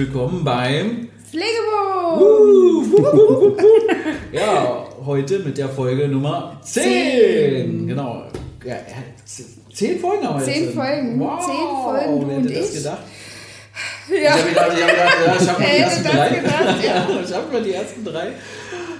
[0.00, 1.08] Willkommen beim
[2.90, 3.60] wup.
[4.32, 6.82] Ja, heute mit der Folge Nummer 10.
[6.82, 7.86] Zehn.
[7.86, 8.22] Genau.
[8.64, 8.76] Ja,
[9.26, 10.74] z- zehn Folgen haben wir Zehn jetzt.
[10.74, 11.20] Folgen.
[11.20, 11.44] Wow.
[11.44, 11.54] Zehn
[11.84, 12.72] Folgen, du Wer und ich.
[12.72, 12.98] gedacht?
[14.10, 16.28] Ja, Ich habe gedacht, ich habe gedacht, ja, schaffen wir die ersten drei.
[16.30, 17.28] gedacht, ja.
[17.28, 18.28] schaffen wir die ersten drei.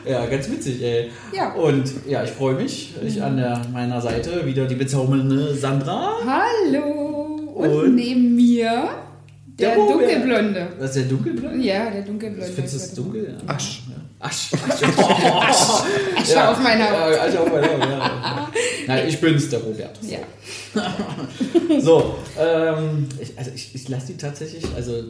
[0.07, 1.11] Ja, ganz witzig, ey.
[1.35, 1.53] Ja.
[1.55, 2.95] Und ja, ich freue mich.
[3.03, 6.19] Ich an der, meiner Seite wieder die bezaubernden Sandra.
[6.27, 7.39] hallo!
[7.55, 7.95] Und, Und?
[7.95, 8.89] neben mir
[9.61, 10.69] der, Der dunkelblonde.
[10.79, 11.65] Was ist der dunkelblond?
[11.65, 12.53] Ja, der dunkelblonde.
[12.53, 13.37] Findest du es dunkel?
[13.47, 13.55] Ja.
[13.55, 13.83] Asch.
[13.89, 14.27] Ja.
[14.27, 14.51] Asch.
[14.53, 14.83] Asch.
[16.17, 17.13] Asche auf meiner Haut.
[17.15, 18.51] Ja, Asche auf meiner Haut, ja.
[18.87, 19.99] Nein, ich bin's, der Robert.
[20.03, 20.19] Ja.
[21.81, 25.03] So, ähm, ich, also ich, ich lasse die tatsächlich, also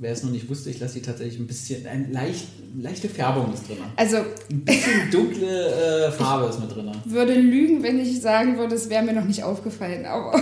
[0.00, 2.46] wer es noch nicht wusste, ich lasse die tatsächlich ein bisschen, eine leicht,
[2.78, 3.78] leichte Färbung ist drin.
[3.96, 4.18] Also,
[4.50, 6.90] Ein bisschen dunkle äh, Farbe ist mit drin.
[7.04, 10.04] würde lügen, wenn ich sagen würde, es wäre mir noch nicht aufgefallen.
[10.04, 10.34] Aber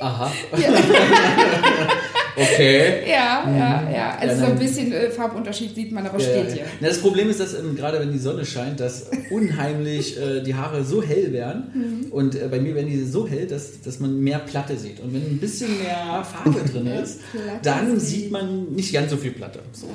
[0.00, 0.32] Aha.
[2.40, 3.02] okay.
[3.08, 4.18] ja, ja, ja.
[4.20, 6.64] Also Ja, so ein bisschen äh, Farbunterschied sieht man, aber Ja, steht hier.
[6.80, 10.54] Na, das Problem ist, dass ähm, gerade wenn die Sonne scheint, dass unheimlich äh, die
[10.54, 11.70] Haare so hell werden.
[11.74, 12.12] Mhm.
[12.12, 15.00] Und äh, bei mir werden die so hell, dass, dass man mehr Platte sieht.
[15.00, 17.20] Und wenn ein bisschen mehr Farbe drin ist,
[17.62, 18.30] dann sieht.
[18.30, 19.60] man nicht ganz so viel Platte.
[19.72, 19.86] So.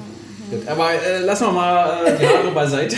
[0.51, 2.95] Gut, aber äh, lassen wir mal äh, die Haare beiseite.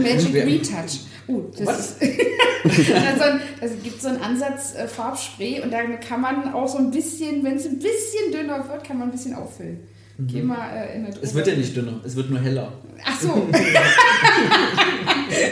[0.00, 1.07] Magic Retouch.
[1.28, 3.24] Uh, das also,
[3.60, 7.44] es gibt so einen Ansatz äh, Farbspray und damit kann man auch so ein bisschen,
[7.44, 9.80] wenn es ein bisschen dünner wird, kann man ein bisschen auffüllen.
[10.20, 12.72] Geh mal äh, in der Es wird ja nicht dünner, es wird nur heller.
[13.04, 13.28] Ach so.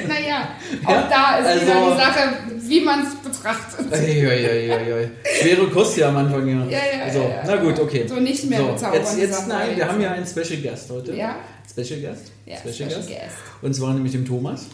[0.08, 0.48] naja,
[0.84, 2.22] auch Ja, da ist wieder also- die Sache,
[2.68, 3.92] wie man es betrachtet.
[3.92, 5.10] Eieieiei.
[5.40, 6.64] Schwere Kost ja am Anfang, ja.
[6.64, 8.06] Ja, ja, so, ja, na gut, okay.
[8.08, 11.14] So nicht mehr so, jetzt, jetzt Sachen, nein, wir haben ja einen Special Guest heute.
[11.14, 11.36] Ja.
[11.70, 12.32] Special Guest.
[12.44, 13.08] Ja, Special, Special Guest.
[13.08, 13.36] Guest.
[13.62, 14.66] Und zwar nämlich dem Thomas.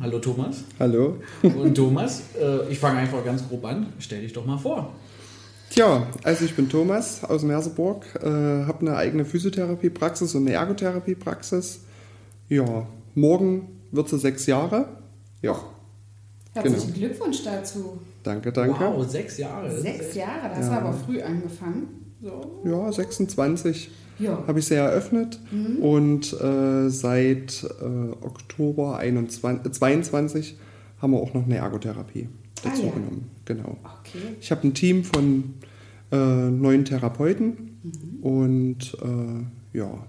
[0.00, 0.64] Hallo Thomas.
[0.78, 1.16] Hallo.
[1.42, 3.92] Und Thomas, äh, ich fange einfach ganz grob an.
[3.98, 4.94] Stell dich doch mal vor.
[5.70, 8.26] Tja, also ich bin Thomas aus Merseburg, äh,
[8.64, 11.82] habe eine eigene Physiotherapiepraxis und eine Ergotherapiepraxis.
[12.48, 14.88] Ja, morgen wird sie sechs Jahre.
[15.42, 15.56] Ja,
[16.52, 18.00] Herzlichen Glückwunsch dazu.
[18.24, 18.80] danke, danke.
[18.80, 19.70] Wow, sechs Jahre.
[19.80, 22.14] Sechs Jahre, das war aber früh angefangen.
[22.20, 22.62] So.
[22.64, 23.90] Ja, 26
[24.20, 24.44] Ja.
[24.46, 25.40] habe ich sie eröffnet
[25.80, 30.56] und äh, seit äh, Oktober 21, äh, 22
[31.00, 32.28] haben wir auch noch eine Ergotherapie
[32.62, 32.92] dazu Ah, ja.
[32.92, 33.30] genommen.
[33.46, 33.76] Genau.
[34.00, 34.18] Okay.
[34.40, 35.54] Ich habe ein Team von
[36.12, 37.78] äh, neun Therapeuten
[38.22, 40.06] und äh, ja,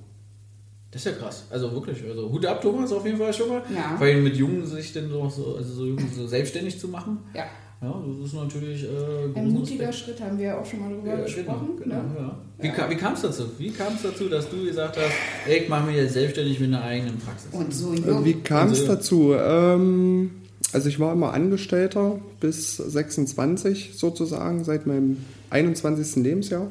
[0.92, 1.46] Das ist ja krass.
[1.50, 2.04] Also wirklich.
[2.04, 3.62] Also Hut ab, Thomas, auf jeden Fall schon mal.
[3.74, 3.96] Ja.
[4.00, 7.20] Weil mit Jungen sich denn so, so, also so, so selbstständig zu machen.
[7.34, 7.46] Ja.
[7.81, 10.18] Ja, das ist natürlich äh, Ein mutiger Respekt.
[10.19, 11.68] Schritt haben wir auch schon mal drüber Ja, genau, gesprochen.
[11.84, 12.16] genau, ne?
[12.19, 12.38] ja.
[12.59, 13.44] Wie, ka- wie kam es dazu?
[13.58, 15.12] Wie kam es dazu, dass du gesagt hast,
[15.47, 17.50] ey, ich mache mich jetzt selbstständig mit einer eigenen Praxis?
[17.52, 18.24] Und so Äh, jung.
[18.24, 19.34] Wie kam es Also- dazu?
[19.34, 20.30] Ähm,
[20.74, 25.18] also ich war immer Angestellter bis 26 sozusagen, seit meinem
[25.50, 26.24] 21.
[26.24, 26.68] Lebensjahr.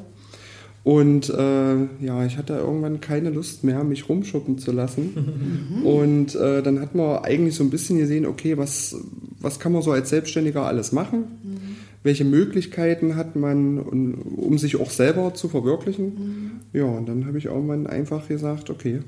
[0.83, 5.81] Und äh, ja, ich hatte irgendwann keine Lust mehr, mich rumschuppen zu lassen.
[5.83, 8.95] Und äh, dann hat man eigentlich so ein bisschen gesehen, okay, was,
[9.39, 11.25] was kann man so als Selbstständiger alles machen?
[12.03, 16.61] Welche Möglichkeiten hat man, um, um sich auch selber zu verwirklichen?
[16.73, 19.01] Ja, und dann habe ich irgendwann einfach gesagt, okay,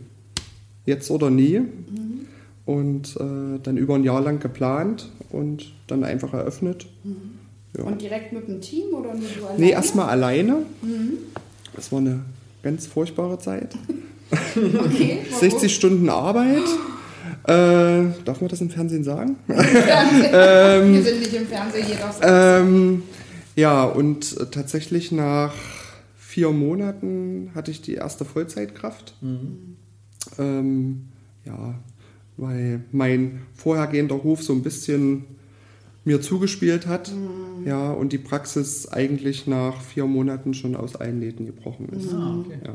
[0.86, 1.62] jetzt oder nie.
[2.66, 6.88] Und äh, dann über ein Jahr lang geplant und dann einfach eröffnet.
[7.76, 7.86] Ja.
[7.86, 9.60] Und direkt mit dem Team oder nur du alleine?
[9.60, 10.58] Nee, erstmal alleine.
[11.76, 12.22] Das war eine
[12.62, 13.76] ganz furchtbare Zeit.
[14.32, 15.40] Okay, warum?
[15.40, 16.64] 60 Stunden Arbeit.
[17.44, 19.36] Äh, darf man das im Fernsehen sagen?
[19.48, 23.04] Wir sind nicht im Fernsehen, du Ähm,
[23.56, 25.54] ja, und tatsächlich nach
[26.18, 29.16] vier Monaten hatte ich die erste Vollzeitkraft.
[30.40, 31.10] Ähm,
[31.46, 31.76] ja,
[32.38, 35.26] weil mein vorhergehender Hof so ein bisschen
[36.06, 37.12] mir zugespielt hat.
[37.66, 42.14] Ja, und die Praxis eigentlich nach vier Monaten schon aus allen Nähten gebrochen ist.
[42.14, 42.58] Ah, okay.
[42.66, 42.74] Ja.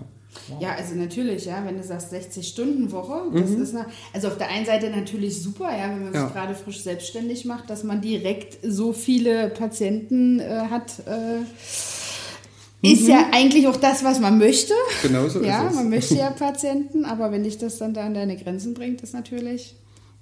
[0.61, 4.65] Ja, also natürlich, ja, wenn du sagst 60-Stunden-Woche, das ist na, also auf der einen
[4.67, 6.25] Seite natürlich super, ja, wenn man Ja.
[6.27, 11.01] sich gerade frisch selbstständig macht, dass man direkt so viele Patienten äh, hat.
[11.07, 11.41] Äh,
[12.93, 14.73] Ist ja eigentlich auch das, was man möchte.
[15.03, 15.77] Genauso Ja, ist es.
[15.77, 19.15] man möchte ja Patienten, aber wenn dich das dann da an deine Grenzen bringt, ist
[19.15, 19.75] natürlich.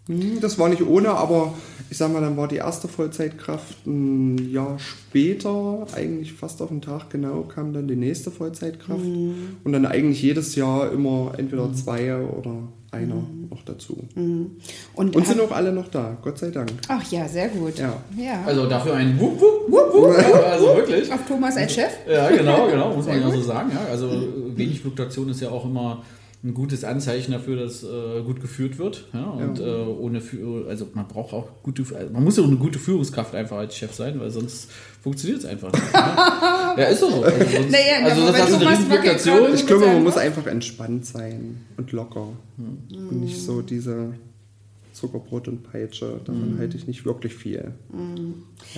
[0.09, 1.55] Hm, Das war nicht ohne, aber
[1.91, 6.81] ich sag mal, dann war die erste Vollzeitkraft ein Jahr später, eigentlich fast auf den
[6.81, 9.05] Tag genau, kam dann die nächste Vollzeitkraft.
[9.05, 9.57] Mhm.
[9.65, 12.55] Und dann eigentlich jedes Jahr immer entweder zwei oder
[12.93, 13.17] einer
[13.51, 13.99] noch dazu.
[14.15, 14.53] Mhm.
[14.95, 16.71] Und, Und sind hab- auch alle noch da, Gott sei Dank.
[16.89, 17.79] Ach ja, sehr gut.
[17.79, 17.95] Ja.
[18.17, 18.43] ja.
[18.47, 20.17] Also dafür ein Wupp, Wupp, Wupp, Wupp.
[20.19, 21.13] Ja, also wirklich.
[21.13, 21.91] Auf Thomas als Chef.
[22.09, 23.71] Ja, genau, genau, muss man ja so sagen.
[23.75, 23.91] Ja.
[23.91, 24.09] Also
[24.55, 26.03] wenig Fluktuation ist ja auch immer
[26.47, 29.09] ein gutes Anzeichen dafür, dass äh, gut geführt wird.
[29.13, 29.67] Ja, und Ja.
[29.67, 32.79] Äh, ohne Führ also man braucht auch gute, also man muss ja auch eine gute
[32.79, 34.71] Führungskraft einfach als Chef sein, weil sonst
[35.03, 35.85] funktioniert es einfach nicht.
[35.93, 37.23] Ja, ja ist doch so.
[37.23, 39.39] Also, sonst, Naja, also wenn hast du eine Thomas riesen wackelt Fluktuation.
[39.41, 42.29] gerade- Ich glaube, man muss einfach entspannt sein und locker.
[42.59, 44.15] Und nicht so diese
[44.93, 46.21] Zuckerbrot und Peitsche.
[46.25, 47.73] Davon halte ich nicht wirklich viel.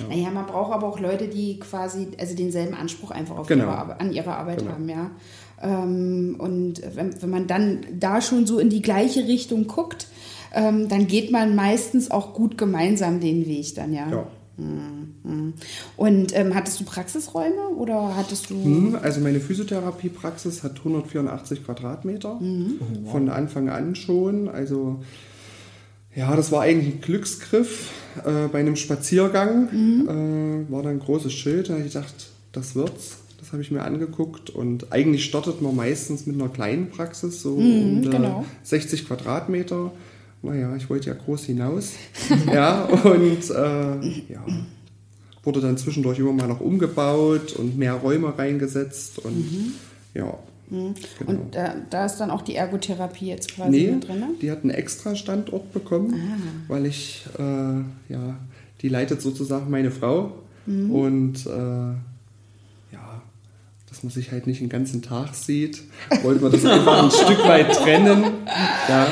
[0.08, 3.64] Naja, man braucht aber auch Leute, die quasi also denselben Anspruch einfach auf Genau.
[3.64, 4.72] ihre Arbeit, an ihre Arbeit Genau.
[4.72, 5.10] haben, ja.
[5.62, 10.06] Ähm, und wenn, wenn man dann da schon so in die gleiche Richtung guckt,
[10.54, 14.10] ähm, dann geht man meistens auch gut gemeinsam den Weg dann, ja.
[14.10, 14.26] Ja.
[14.56, 15.54] Mhm.
[15.96, 18.54] Und ähm, hattest du Praxisräume oder hattest du.
[18.54, 22.40] Hm, Also meine Physiotherapiepraxis hat 184 Quadratmeter.
[23.10, 24.48] Von Anfang an schon.
[24.48, 25.00] Also
[26.14, 27.90] ja, das war eigentlich ein Glücksgriff.
[28.24, 31.68] Äh, bei einem Spaziergang äh, war da ein großes Schild.
[31.68, 33.18] Da habe ich gedacht, das wird's.
[33.48, 34.50] Das habe ich mir angeguckt.
[34.50, 38.44] Und eigentlich startet man meistens mit einer kleinen Praxis, so um die genau.
[38.62, 39.90] 60 Quadratmeter.
[40.42, 41.92] Naja, ich wollte ja groß hinaus.
[42.52, 44.44] ja, und äh, ja,
[45.44, 49.72] wurde dann zwischendurch immer mal noch umgebaut und mehr Räume reingesetzt und
[50.12, 50.34] ja.
[50.68, 50.94] Genau.
[51.26, 54.20] Und da, da ist dann auch die Ergotherapie jetzt quasi nee, drin.
[54.20, 54.28] ne?
[54.42, 56.36] die hat einen extra Standort bekommen, Ah.
[56.68, 57.42] weil ich, äh,
[58.12, 58.36] ja,
[58.82, 60.32] die leitet sozusagen meine Frau
[60.66, 60.90] Mhm.
[60.90, 61.94] und äh,
[63.98, 65.82] dass man sich halt nicht den ganzen Tag sieht,
[66.22, 68.22] wollten wir das einfach ein Stück weit trennen.
[68.88, 69.08] Ja,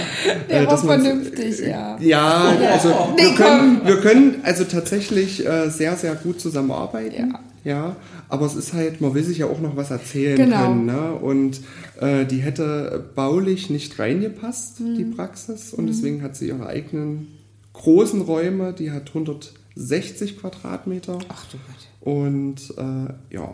[0.49, 1.99] Der äh, war dass man- vernünftig, ja.
[2.00, 7.31] Ja, also Nee, wir können, wir können also tatsächlich äh, sehr, sehr gut zusammenarbeiten.
[7.33, 7.41] Ja.
[7.65, 7.97] Ja.
[8.29, 10.69] aber es ist halt, man will sich ja auch noch was erzählen Genau.
[10.69, 10.87] können.
[10.87, 11.12] Ne?
[11.15, 11.61] Und
[12.00, 15.17] äh, die hätte baulich nicht reingepasst, die Mhm.
[15.17, 15.75] Praxis.
[15.75, 17.27] Und deswegen hat sie ihre eigenen
[17.73, 21.19] großen Räume, die hat 160 Quadratmeter.
[21.29, 22.15] Ach du Gott.
[22.15, 23.53] Und äh, ja,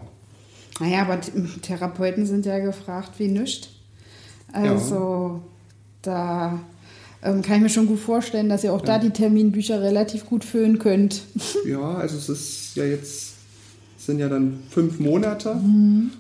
[0.81, 3.69] Naja, aber Th- Therapeuten sind ja gefragt wie nichts.
[4.53, 5.41] Also
[6.03, 6.61] da
[7.23, 10.45] ähm, kann ich mir schon gut vorstellen, dass ihr auch da die Terminbücher relativ gut
[10.45, 11.23] füllen könnt.
[11.67, 13.35] Ja, also es ist ja jetzt,
[13.99, 15.57] es sind ja dann fünf Monate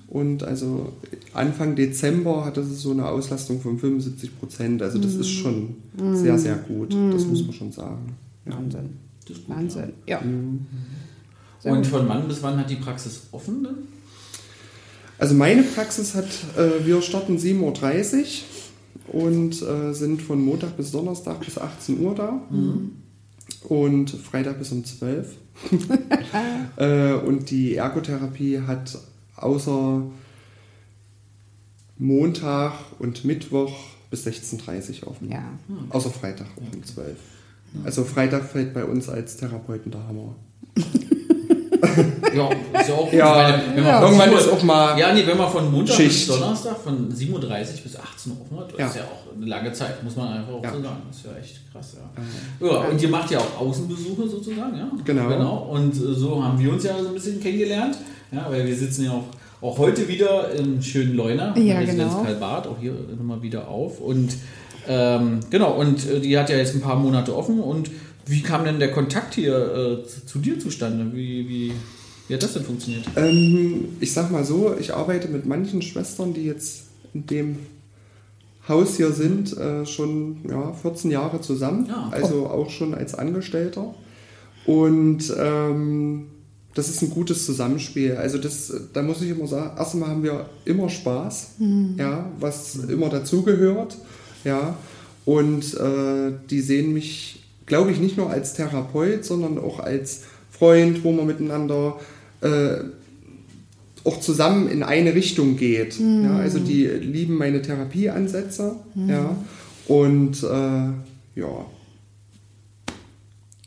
[0.08, 0.92] und also
[1.34, 4.80] Anfang Dezember hatte es so eine Auslastung von 75 Prozent.
[4.82, 5.74] Also das ist schon
[6.14, 8.14] sehr, sehr gut, das muss man schon sagen.
[8.46, 8.56] Ja.
[8.56, 8.90] Wahnsinn.
[9.26, 9.92] Das ist gut, Wahnsinn.
[10.06, 10.20] Ja.
[11.64, 11.72] Ja.
[11.72, 13.74] Und von wann bis wann hat die Praxis offen dann?
[15.22, 16.26] Also meine Praxis hat,
[16.56, 18.42] äh, wir starten 7.30
[19.06, 22.42] Uhr und äh, sind von Montag bis Donnerstag bis 18 Uhr da.
[23.68, 25.36] Und Freitag bis um 12.
[26.76, 28.98] äh, und die Ergotherapie hat
[29.36, 30.02] außer
[31.98, 33.78] Montag und Mittwoch
[34.10, 35.30] bis 16.30 Uhr offen.
[35.30, 35.44] Ja.
[35.90, 37.16] Außer Freitag auch um 12
[37.84, 40.34] Also Freitag fällt bei uns als Therapeuten der Hammer.
[42.34, 42.48] Ja,
[42.80, 43.12] ist ja auch.
[43.12, 44.00] Ja, meine, wenn man ja.
[44.00, 46.26] von Irgendwann ist auch mal Ja, nee, wenn man von Montag Schicht.
[46.28, 48.86] bis Donnerstag von 37 bis 18 Uhr offen hat, das Ja.
[48.86, 50.72] ist ja auch eine lange Zeit, muss man einfach auch Ja.
[50.72, 51.02] so sagen.
[51.08, 51.96] Das ist ja echt krass,
[52.60, 52.66] ja.
[52.66, 54.88] Ja, und ihr macht ja auch Außenbesuche sozusagen, ja?
[55.04, 55.28] Genau.
[55.28, 55.56] genau.
[55.72, 57.98] Und äh, so haben wir uns ja so ein bisschen kennengelernt,
[58.30, 59.24] ja, weil wir sitzen ja auch,
[59.60, 62.24] auch heute wieder im schönen Leuner, in Ja, der Residenz genau.
[62.24, 64.00] Karl-Barth, auch hier nochmal wieder auf.
[64.00, 64.32] Und
[64.88, 67.60] ähm, genau, und äh, die hat ja jetzt ein paar Monate offen.
[67.60, 67.90] Und
[68.26, 71.14] wie kam denn der Kontakt hier äh, zu, dir zustande?
[71.14, 71.72] Wie, wie,
[72.28, 73.04] wie hat das denn funktioniert?
[73.16, 77.58] Ähm, ich sag mal so, ich arbeite mit manchen Schwestern, die jetzt in dem
[78.68, 81.86] Haus hier sind, äh, schon ja, 14 Jahre zusammen.
[81.88, 82.10] Ja.
[82.12, 83.94] Also auch schon als Angestellter.
[84.66, 86.28] Und ähm,
[86.74, 88.16] das ist ein gutes Zusammenspiel.
[88.16, 91.56] Also das, da muss ich immer sagen, erstmal haben wir immer Spaß,
[91.98, 93.98] ja, was immer dazugehört.
[94.44, 94.76] Ja.
[95.24, 101.04] Und äh, die sehen mich, glaube ich, nicht nur als Therapeut, sondern auch als Freund,
[101.04, 101.98] wo man miteinander
[102.40, 102.76] äh,
[104.04, 105.98] auch zusammen in eine Richtung geht.
[105.98, 108.76] Ja, also die lieben meine Therapieansätze.
[109.08, 109.36] Ja,
[109.88, 111.66] und äh, ja,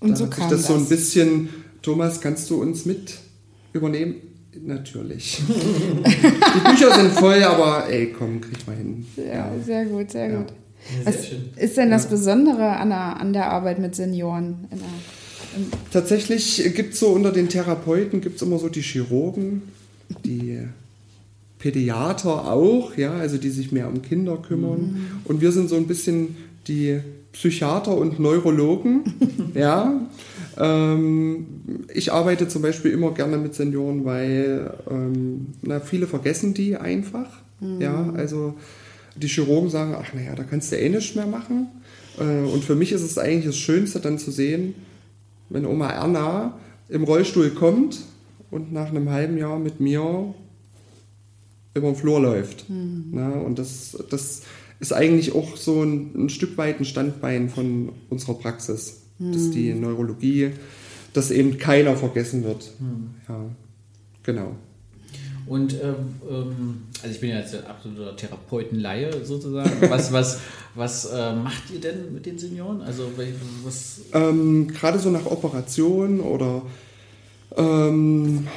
[0.01, 0.67] Und da so kam das, das.
[0.67, 1.49] so ein bisschen,
[1.81, 3.13] Thomas, kannst du uns mit
[3.73, 4.15] übernehmen?
[4.65, 5.41] Natürlich.
[5.47, 9.05] die Bücher sind voll, aber ey, komm, krieg mal hin.
[9.17, 10.37] ja, sehr gut, sehr Ja.
[10.39, 10.53] gut.
[10.85, 11.49] Ja, Was sehr schön.
[11.55, 14.67] ist denn das Besondere an der, an der Arbeit mit Senioren?
[14.71, 14.87] In der,
[15.57, 19.63] im, Tatsächlich gibt es so unter den Therapeuten gibt es immer so die Chirurgen,
[20.23, 20.59] die
[21.59, 24.79] Pädiater auch, ja, also die sich mehr um Kinder kümmern.
[24.79, 25.07] Mhm.
[25.25, 26.35] Und wir sind so ein bisschen
[26.67, 26.99] die
[27.31, 29.03] Psychiater und Neurologen,
[29.55, 29.99] ja.
[30.57, 31.47] Ähm,
[31.93, 37.27] ich arbeite zum Beispiel immer gerne mit Senioren, weil ähm, na, viele vergessen die einfach,
[37.79, 38.53] ja, also
[39.15, 41.67] die Chirurgen sagen, ach naja, da kannst du eh nichts mehr machen.
[42.19, 44.75] Äh, und für mich ist es eigentlich das Schönste dann zu sehen,
[45.49, 46.57] wenn Oma Erna
[46.89, 48.01] im Rollstuhl kommt
[48.51, 50.33] und nach einem halben Jahr mit mir
[51.73, 52.65] über den Flur läuft.
[53.11, 54.43] Na, und das, das
[54.79, 59.73] ist eigentlich auch so ein, ein Stück weit ein Standbein von unserer Praxis, dass die
[59.73, 60.51] Neurologie,
[61.13, 62.71] dass eben keiner vergessen wird.
[63.27, 63.45] Ja,
[64.23, 64.55] genau.
[65.47, 65.95] Und ähm,
[66.29, 69.71] ähm, also ich bin ja jetzt ein absoluter Therapeutenlaie sozusagen.
[69.89, 70.39] Was, was,
[70.73, 72.81] was äh, macht ihr denn mit den Senioren?
[72.81, 73.11] Also
[73.63, 76.63] was Ähm, Gerade so nach Operation oder
[77.55, 78.47] ähm,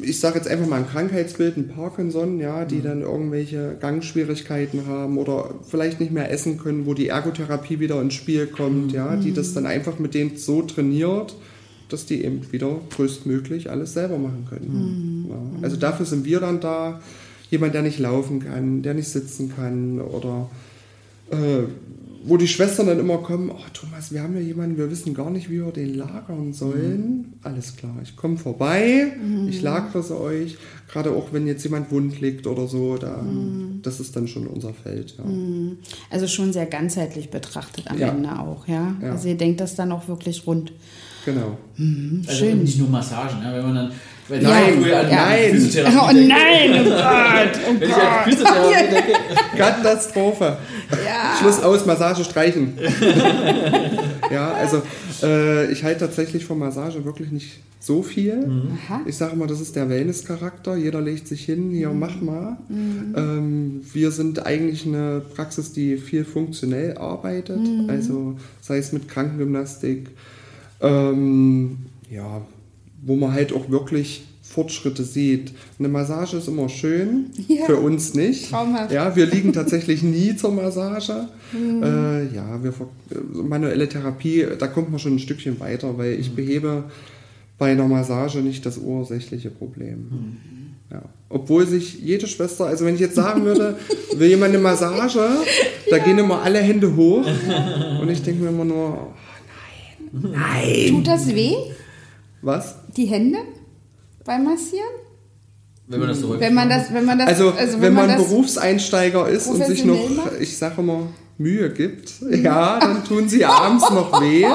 [0.00, 5.18] ich sage jetzt einfach mal ein Krankheitsbild, ein Parkinson, ja, die dann irgendwelche Gangschwierigkeiten haben
[5.18, 9.32] oder vielleicht nicht mehr essen können, wo die Ergotherapie wieder ins Spiel kommt, ja, die
[9.32, 11.34] das dann einfach mit denen so trainiert,
[11.92, 15.26] dass die eben wieder größtmöglich alles selber machen können.
[15.28, 15.62] Ja.
[15.62, 17.00] Also dafür sind wir dann da.
[17.50, 20.48] Jemand, der nicht laufen kann, der nicht sitzen kann oder
[21.30, 21.64] äh,
[22.24, 25.30] wo die Schwestern dann immer kommen, oh Thomas, wir haben ja jemanden, wir wissen gar
[25.30, 27.34] nicht, wie wir den lagern sollen.
[27.42, 29.12] Alles klar, ich komme vorbei,
[29.48, 30.56] ich lagere sie euch.
[30.90, 33.24] Gerade auch wenn jetzt jemand wund liegt oder so, da,
[33.82, 35.16] das ist dann schon unser Feld.
[35.18, 35.24] Ja.
[36.10, 38.08] Also schon sehr ganzheitlich betrachtet am Ja.
[38.08, 38.94] Ende auch, ja?
[39.02, 39.12] Ja.
[39.12, 40.72] Also ihr denkt das dann auch wirklich rund.
[41.24, 41.56] Genau.
[42.26, 42.62] also Schön.
[42.62, 43.52] nicht nur Massagen, ne?
[43.54, 43.92] wenn man dann
[44.28, 45.28] wenn Nein, ich früher an ja.
[45.36, 49.12] die Physiotherapie Oh nein, oh Gott, oh wenn ich an Physiotherapie denke,
[49.56, 50.56] Katastrophe.
[51.04, 51.36] Ja.
[51.40, 52.74] Schluss aus, Massage streichen.
[54.30, 54.82] ja, also
[55.22, 58.48] äh, ich halte tatsächlich von Massage wirklich nicht so viel.
[58.88, 59.00] Aha.
[59.06, 60.76] Ich sage immer, das ist der Wellness-Charakter.
[60.76, 62.56] Jeder legt sich hin, hier mach mal.
[62.70, 67.58] Ähm, wir sind eigentlich eine Praxis, die viel funktionell arbeitet.
[67.88, 70.10] Also sei es mit Krankengymnastik,
[70.82, 71.78] ähm,
[72.10, 72.42] ja,
[73.04, 75.52] wo man halt auch wirklich Fortschritte sieht.
[75.78, 77.64] Eine Massage ist immer schön, Ja.
[77.64, 78.50] für uns nicht.
[78.50, 78.92] Traumhaft.
[78.92, 81.28] Ja, wir liegen tatsächlich nie zur Massage.
[81.54, 86.34] Äh, ja, wir äh, manuelle Therapie, da kommt man schon ein Stückchen weiter, weil ich
[86.34, 86.84] behebe
[87.58, 90.08] bei einer Massage nicht das ursächliche Problem.
[90.90, 91.02] Ja.
[91.30, 93.76] Obwohl sich jede Schwester, also wenn ich jetzt sagen würde,
[94.16, 95.20] will jemand eine Massage,
[95.90, 97.24] da gehen immer alle Hände hoch
[98.02, 99.14] und ich denke mir immer nur,
[100.12, 100.88] nein.
[100.88, 101.54] Tut das weh,
[102.42, 102.76] Was?
[102.96, 103.38] die Hände
[104.24, 104.86] beim Massieren?
[105.88, 109.28] wenn man das so Wenn man das, wenn man das, Also, wenn, man, das, Berufseinsteiger
[109.28, 110.32] ist und sich noch, macht?
[110.40, 114.44] ich sage immer, Mühe gibt, ja, dann tun sie abends noch weh.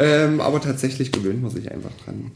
[0.00, 2.32] Ähm, aber tatsächlich gewöhnt man sich einfach dran.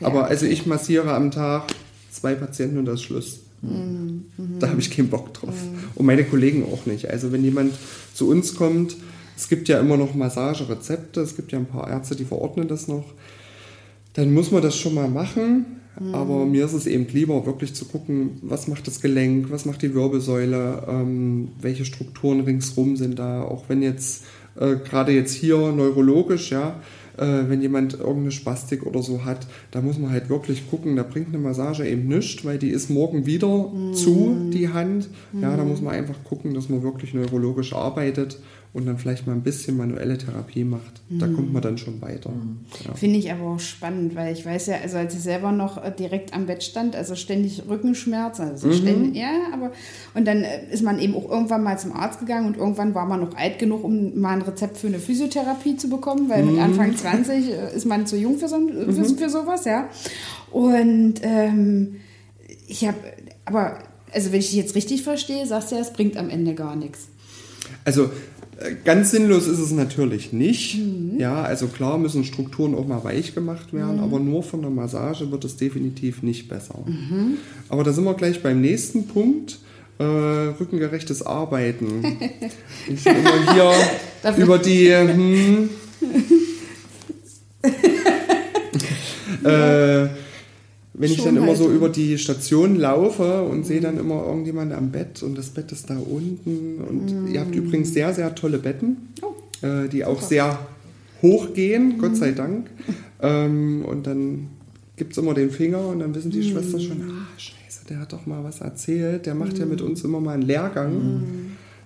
[0.00, 1.64] Aber also ich massiere am Tag
[2.10, 3.40] zwei Patienten und das ist Schluss.
[3.60, 4.24] Mhm,
[4.58, 5.54] Da habe ich keinen Bock drauf.
[5.94, 7.10] Und meine Kollegen auch nicht.
[7.10, 7.74] Also wenn jemand
[8.14, 8.96] zu uns kommt,
[9.42, 12.88] es gibt ja immer noch Massagerezepte, es gibt ja ein paar Ärzte, die verordnen das
[12.88, 13.04] noch
[14.14, 15.66] dann muss man das schon mal machen.
[16.14, 19.82] Aber mir ist es eben lieber, wirklich zu gucken, was macht das Gelenk, was macht
[19.82, 23.42] die Wirbelsäule, ähm, welche Strukturen ringsrum sind da.
[23.42, 24.24] Auch wenn jetzt,
[24.58, 26.80] äh, gerade jetzt hier neurologisch, ja,
[27.18, 31.02] äh, wenn jemand irgendeine Spastik oder so hat, da muss man halt wirklich gucken, da
[31.02, 35.10] bringt eine Massage eben nichts, weil die ist morgen wieder zu, die Hand.
[35.38, 38.38] Ja, da muss man einfach gucken, dass man wirklich neurologisch arbeitet
[38.74, 41.02] und dann vielleicht mal ein bisschen manuelle Therapie macht.
[41.10, 42.30] Da kommt man dann schon weiter.
[42.86, 42.94] Ja.
[42.94, 45.90] Finde ich aber auch spannend, weil ich weiß ja, also als ich selber noch äh,
[45.90, 48.72] direkt am Bett stand, also ständig Rückenschmerzen, also Mhm.
[48.72, 49.72] ständig, ja, aber
[50.14, 53.04] und dann äh, ist man eben auch irgendwann mal zum Arzt gegangen und irgendwann war
[53.04, 56.52] man noch alt genug, um mal ein Rezept für eine Physiotherapie zu bekommen, weil Mhm.
[56.52, 59.88] mit Anfang 20 äh, ist man zu jung für, so, für, für sowas, ja.
[60.50, 61.96] Und ähm,
[62.68, 62.96] ich habe,
[63.44, 63.78] aber,
[64.14, 66.74] also wenn ich dich jetzt richtig verstehe, sagst du ja, es bringt am Ende gar
[66.74, 67.08] nichts.
[67.84, 68.10] Also
[68.84, 70.78] ganz sinnlos ist es natürlich nicht.
[71.18, 75.30] Ja, also klar müssen Strukturen auch mal weich gemacht werden, aber nur von der Massage
[75.30, 76.84] wird es definitiv nicht besser.
[77.68, 79.58] Aber da sind wir gleich beim nächsten Punkt.
[79.98, 82.02] Äh, rückengerechtes Arbeiten.
[82.88, 83.72] Ich immer hier
[84.36, 85.70] über die hm,
[89.44, 90.08] äh,
[91.02, 91.76] wenn ich dann immer so Schonhaltung.
[91.76, 95.90] über die Station laufe und sehe dann immer irgendjemand am Bett und das Bett ist
[95.90, 96.78] da unten.
[96.78, 99.08] Und ihr habt übrigens sehr, sehr tolle Betten,
[99.62, 100.58] äh, die auch sehr
[101.20, 102.70] hoch gehen, Gott sei Dank.
[103.24, 104.48] Ähm, und dann
[104.96, 108.12] gibt es immer den Finger und dann wissen die Schwestern schon, ah, scheiße, der hat
[108.12, 111.22] doch mal was erzählt, der macht ja mit uns immer mal einen Lehrgang.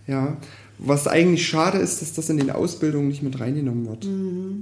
[0.06, 0.38] Ja,
[0.78, 4.08] was eigentlich schade ist, dass das in den Ausbildungen nicht mit reingenommen wird.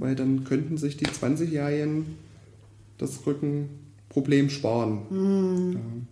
[0.01, 2.07] Weil dann könnten sich die 20-Jährigen
[2.97, 3.25] das
[4.15, 6.07] Rückenproblem sparen.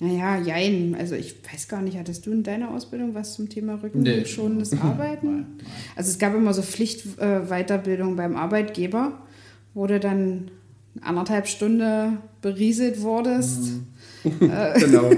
[0.00, 0.94] Naja, jein.
[0.96, 4.80] Also ich weiß gar nicht, hattest du in deiner Ausbildung was zum Thema rückenschonendes nee.
[4.80, 5.26] Arbeiten?
[5.26, 5.66] Nein, nein.
[5.96, 9.20] Also es gab immer so Pflichtweiterbildung äh, beim Arbeitgeber,
[9.74, 10.50] wo du dann
[11.00, 13.72] anderthalb Stunden berieselt wurdest.
[14.24, 14.50] Mhm.
[14.50, 15.10] Äh, genau.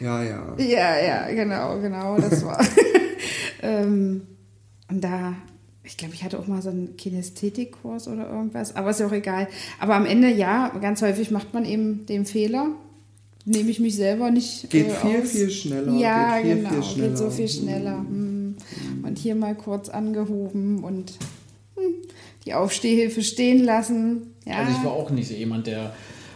[0.00, 0.56] Ja, ja.
[0.58, 2.16] Ja, ja, genau, genau.
[2.18, 2.64] Das war.
[3.62, 4.22] ähm,
[4.88, 5.34] und da,
[5.90, 9.12] ich glaube, ich hatte auch mal so einen Kinästhetikkurs oder irgendwas, aber ist ja auch
[9.12, 9.48] egal.
[9.80, 12.68] Aber am Ende, ja, ganz häufig macht man eben den Fehler.
[13.44, 14.70] Nehme ich mich selber nicht.
[14.70, 15.30] Geht äh, viel, aus.
[15.30, 15.92] viel schneller.
[15.94, 16.70] Ja, geht viel, genau.
[16.70, 17.08] Viel schneller.
[17.08, 17.98] Geht so viel schneller.
[17.98, 18.54] Mhm.
[19.02, 21.14] Und hier mal kurz angehoben und
[21.74, 21.94] hm,
[22.46, 24.34] die Aufstehhilfe stehen lassen.
[24.46, 24.58] Ja.
[24.58, 25.92] Also ich war auch nicht so jemand, der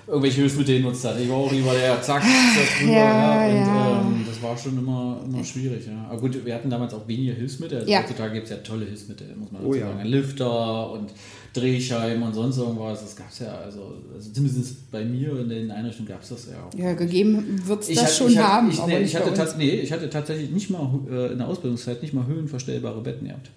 [0.06, 1.18] irgendwelche Hilfsmittel genutzt hat.
[1.18, 4.00] Ich war auch lieber der zack, zack drüber, ja, ja, und ja.
[4.00, 5.86] Ähm, das war schon immer, immer schwierig.
[5.86, 6.06] Ja.
[6.10, 7.80] Aber gut, wir hatten damals auch weniger Hilfsmittel.
[7.80, 9.98] Also Heutzutage gibt es ja tolle Hilfsmittel, muss man dazu oh, sagen.
[9.98, 11.10] Ein Lifter und
[11.54, 13.00] Drehscheiben und sonst irgendwas.
[13.00, 16.48] Das gab es ja, also, also, zumindest bei mir in den Einrichtungen gab es das
[16.50, 16.78] ja auch.
[16.78, 18.70] Ja, gegeben wird es das hatte, schon ich haben.
[18.70, 22.12] Ich, nee, ich, hatte nee, ich hatte tatsächlich nicht mal äh, in der Ausbildungszeit nicht
[22.12, 23.50] mal höhenverstellbare Betten gehabt.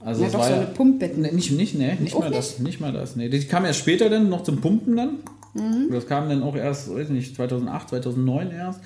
[0.00, 1.22] Also ja, doch war so eine Pumpbetten.
[1.22, 2.38] Nee, nicht, nicht, nee, nicht mal nicht?
[2.38, 2.58] das.
[2.58, 3.16] Nicht mal das.
[3.16, 3.28] Nee.
[3.28, 5.18] Die kam erst später dann noch zum Pumpen dann.
[5.56, 5.90] Mhm.
[5.90, 8.80] Das kam dann auch erst, weiß nicht, 2008, 2009 erst.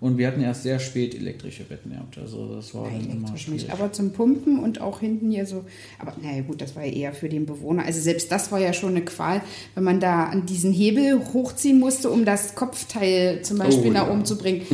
[0.00, 2.18] Und wir hatten erst sehr spät elektrische Betten gehabt.
[2.18, 3.72] Also das war Nein, immer nicht.
[3.72, 5.64] Aber zum Pumpen und auch hinten hier so.
[5.98, 7.84] Aber naja gut, das war ja eher für den Bewohner.
[7.86, 9.40] Also selbst das war ja schon eine Qual,
[9.74, 14.06] wenn man da an diesen Hebel hochziehen musste, um das Kopfteil zum Beispiel oh, nach
[14.06, 14.12] ja.
[14.12, 14.66] oben zu bringen.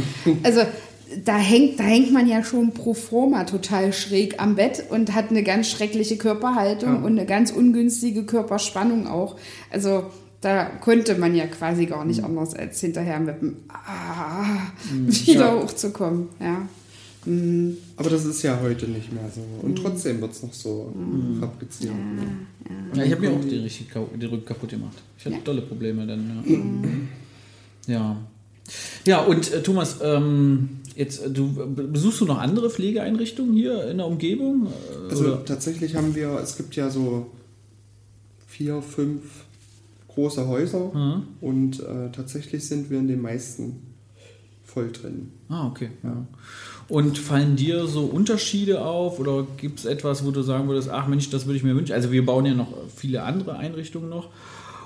[0.43, 0.63] Also
[1.25, 5.31] da hängt, da hängt man ja schon pro forma total schräg am Bett und hat
[5.31, 7.01] eine ganz schreckliche Körperhaltung ja.
[7.01, 9.37] und eine ganz ungünstige Körperspannung auch.
[9.71, 10.05] Also
[10.41, 12.27] da konnte man ja quasi gar nicht mhm.
[12.27, 15.09] anders als hinterher mit dem ah, mhm.
[15.09, 15.55] wieder ja.
[15.55, 16.29] hochzukommen.
[16.41, 16.67] Ja.
[17.27, 17.77] Mhm.
[17.97, 19.43] Aber das ist ja heute nicht mehr so.
[19.63, 19.77] Und mhm.
[19.77, 21.41] trotzdem wird es noch so mhm.
[21.41, 21.93] fabriziert.
[22.95, 23.05] Ja, ja.
[23.05, 24.97] ich habe mir auch die, die Rücken kaputt gemacht.
[25.19, 26.43] Ich hatte tolle Probleme dann.
[27.87, 27.95] Ja.
[27.95, 28.17] ja.
[29.05, 33.99] Ja, und äh, Thomas, ähm, jetzt äh, du besuchst du noch andere Pflegeeinrichtungen hier in
[33.99, 34.67] der Umgebung?
[34.67, 35.45] Äh, also oder?
[35.45, 37.27] tatsächlich haben wir, es gibt ja so
[38.47, 39.23] vier, fünf
[40.15, 41.23] große Häuser mhm.
[41.41, 43.83] und äh, tatsächlich sind wir in den meisten
[44.65, 45.33] voll drin.
[45.49, 45.91] Ah, okay.
[46.03, 46.27] Ja.
[46.89, 51.07] Und fallen dir so Unterschiede auf oder gibt es etwas, wo du sagen würdest, ach
[51.07, 51.93] Mensch, das würde ich mir wünschen?
[51.93, 54.29] Also wir bauen ja noch viele andere Einrichtungen noch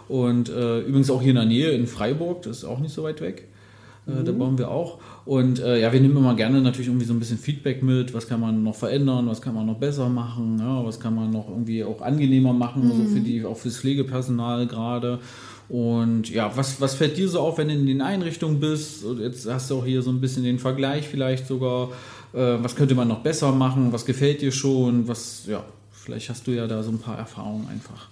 [0.09, 3.03] und äh, übrigens auch hier in der Nähe in Freiburg, das ist auch nicht so
[3.03, 3.49] weit weg.
[4.07, 4.25] Äh, mhm.
[4.25, 4.99] Da bauen wir auch.
[5.27, 8.13] Und äh, ja, wir nehmen immer gerne natürlich irgendwie so ein bisschen Feedback mit.
[8.13, 9.27] Was kann man noch verändern?
[9.27, 10.59] Was kann man noch besser machen?
[10.59, 12.85] Ja, was kann man noch irgendwie auch angenehmer machen?
[12.85, 12.91] Mhm.
[12.91, 15.21] So für die, auch fürs Pflegepersonal gerade.
[15.69, 19.03] Und ja, was, was fällt dir so auf, wenn du in den Einrichtungen bist?
[19.19, 21.89] Jetzt hast du auch hier so ein bisschen den Vergleich vielleicht sogar.
[22.35, 23.93] Äh, was könnte man noch besser machen?
[23.93, 25.09] Was gefällt dir schon?
[25.09, 28.11] Was, ja, vielleicht hast du ja da so ein paar Erfahrungen einfach.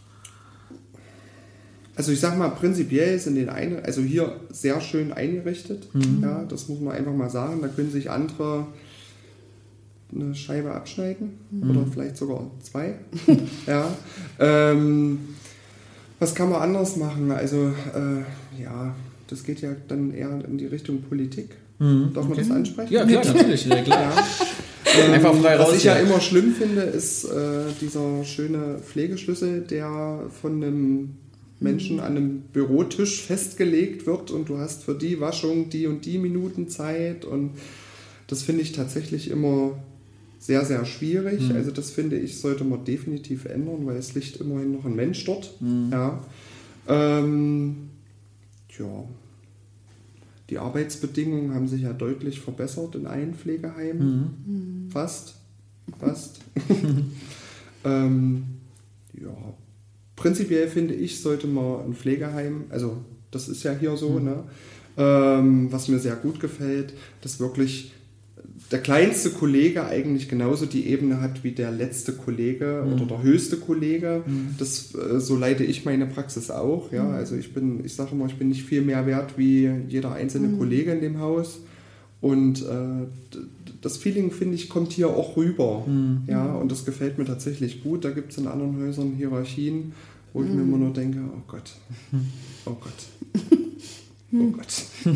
[1.95, 5.95] Also ich sag mal, prinzipiell sind den eine, also hier sehr schön eingerichtet.
[5.95, 6.21] Mhm.
[6.23, 7.61] Ja, das muss man einfach mal sagen.
[7.61, 8.67] Da können sich andere
[10.15, 11.71] eine Scheibe abschneiden mhm.
[11.71, 12.95] oder vielleicht sogar zwei.
[13.67, 13.95] ja.
[14.39, 15.19] Ähm,
[16.19, 17.31] was kann man anders machen?
[17.31, 18.95] Also äh, ja,
[19.29, 21.57] das geht ja dann eher in die Richtung Politik.
[21.79, 22.11] Mhm.
[22.15, 22.43] Darf man okay.
[22.43, 22.93] das ansprechen?
[22.93, 23.67] Ja, klar, natürlich.
[23.67, 24.01] Ja, klar.
[24.01, 25.05] Ja.
[25.05, 25.69] Ähm, Einfach frei raus.
[25.69, 31.17] Was ich ja immer schlimm finde, ist äh, dieser schöne Pflegeschlüssel, der von einem
[31.63, 36.19] Menschen an einem Bürotisch festgelegt wird und du hast für die Waschung die und die
[36.19, 37.53] Minuten Zeit und
[38.27, 39.77] das finde ich tatsächlich immer
[40.43, 41.49] sehr, sehr schwierig.
[41.49, 41.55] Mhm.
[41.55, 45.25] Also das finde ich, sollte man definitiv ändern, weil es liegt immerhin noch ein Mensch
[45.25, 45.55] dort.
[45.61, 45.91] Mhm.
[45.93, 46.25] Ja.
[46.89, 47.77] Ähm,
[48.79, 49.05] ja.
[50.51, 54.87] Die Arbeitsbedingungen haben sich ja deutlich verbessert in allen Pflegeheimen.
[54.87, 54.91] Mhm.
[54.91, 55.37] Fast.
[55.99, 56.41] Fast.
[57.85, 58.45] ähm,
[59.13, 59.55] ja,
[60.17, 62.99] prinzipiell finde ich, sollte man ein Pflegeheim, also
[63.31, 64.25] das ist ja hier so, mhm.
[64.25, 64.45] ne?
[64.95, 67.93] Ähm, was mir sehr gut gefällt, dass wirklich
[68.71, 72.95] der kleinste Kollege eigentlich genauso die Ebene hat wie der letzte Kollege mhm.
[72.95, 74.23] oder der höchste Kollege.
[74.27, 74.55] Mhm.
[74.59, 76.93] Das, äh, so leite ich meine Praxis auch.
[76.93, 77.05] Ja?
[77.05, 77.15] Mhm.
[77.15, 80.49] Also ich bin, ich sage immer, ich bin nicht viel mehr wert wie jeder einzelne
[80.49, 80.59] mhm.
[80.59, 81.61] Kollege in dem Haus.
[82.21, 83.37] Und äh,
[83.83, 85.85] das Feeling, finde ich, kommt hier auch rüber.
[85.87, 86.23] Mhm.
[86.27, 88.05] Ja, und das gefällt mir tatsächlich gut.
[88.05, 89.93] Da gibt es in anderen Häusern Hierarchien,
[90.33, 91.75] wo ich mir immer nur denke, oh Gott,
[92.65, 93.43] oh Gott,
[94.33, 94.85] oh Gott.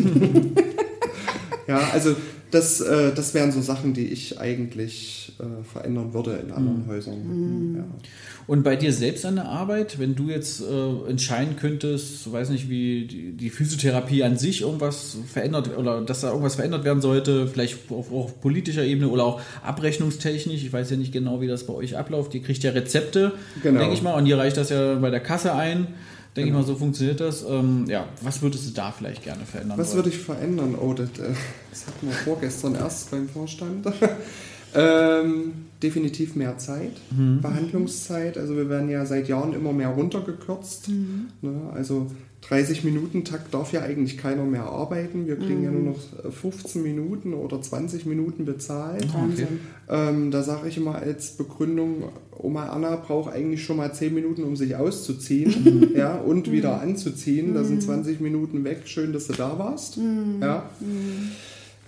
[1.68, 2.14] ja, also
[2.50, 6.90] das, äh, das wären so Sachen, die ich eigentlich äh, verändern würde in anderen mhm.
[6.90, 7.70] Häusern.
[7.70, 7.76] Mhm.
[7.76, 7.84] Ja.
[8.46, 12.70] Und bei dir selbst an der Arbeit, wenn du jetzt äh, entscheiden könntest, weiß nicht,
[12.70, 17.48] wie die, die, Physiotherapie an sich irgendwas verändert oder dass da irgendwas verändert werden sollte,
[17.48, 21.64] vielleicht auf, auf, politischer Ebene oder auch abrechnungstechnisch, ich weiß ja nicht genau, wie das
[21.66, 23.32] bei euch abläuft, ihr kriegt ja Rezepte,
[23.62, 23.80] genau.
[23.80, 25.88] denke ich mal, und ihr reicht das ja bei der Kasse ein
[26.36, 27.44] denke ich mal, so funktioniert das.
[27.48, 29.78] Ähm, ja, was würdest du da vielleicht gerne verändern?
[29.78, 30.76] Was würde ich verändern?
[30.80, 31.32] Oh, das, äh,
[31.70, 33.86] das hatten wir vorgestern erst beim Vorstand.
[34.74, 38.38] ähm, definitiv mehr Zeit, Behandlungszeit.
[38.38, 40.88] Also wir werden ja seit Jahren immer mehr runtergekürzt.
[41.42, 41.70] Ne?
[41.74, 42.10] Also
[42.48, 45.26] 30 Minuten Takt darf ja eigentlich keiner mehr arbeiten.
[45.26, 49.12] Wir kriegen ja nur noch äh, 15 Minuten oder 20 Minuten bezahlt.
[49.12, 49.60] Wahnsinn.
[49.88, 52.04] Ähm, da sage ich immer als Begründung,
[52.36, 57.54] Oma Anna braucht eigentlich schon mal 10 Minuten, um sich auszuziehen ja, und wieder anzuziehen.
[57.54, 58.82] Da sind 20 Minuten weg.
[58.84, 59.98] Schön, dass du da warst.
[60.40, 60.70] Ja.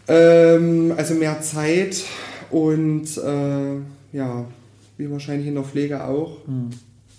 [0.08, 2.04] Ähm, also mehr Zeit
[2.50, 4.44] und äh, ja,
[4.96, 6.38] wie wahrscheinlich in der Pflege auch,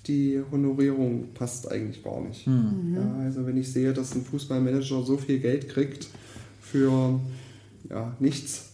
[0.09, 2.45] die Honorierung passt eigentlich gar nicht.
[2.45, 6.07] Ja, also wenn ich sehe, dass ein Fußballmanager so viel Geld kriegt
[6.61, 7.19] für
[7.89, 8.71] ja, nichts,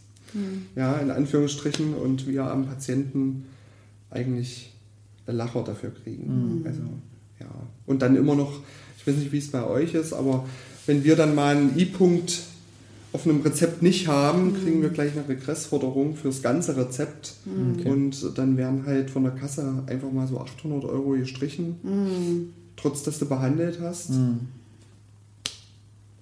[0.75, 3.45] ja, in Anführungsstrichen, und wir am Patienten
[4.09, 4.73] eigentlich
[5.27, 6.63] einen Lacher dafür kriegen.
[6.65, 6.81] Also,
[7.39, 7.47] ja.
[7.85, 8.59] Und dann immer noch,
[8.97, 10.45] ich weiß nicht, wie es bei euch ist, aber
[10.85, 12.41] wenn wir dann mal einen I-Punkt
[13.15, 17.35] auf einem Rezept nicht haben, kriegen wir gleich eine Regressforderung fürs ganze Rezept.
[17.85, 23.17] Und dann werden halt von der Kasse einfach mal so 800 Euro gestrichen, trotz dass
[23.19, 24.11] du behandelt hast.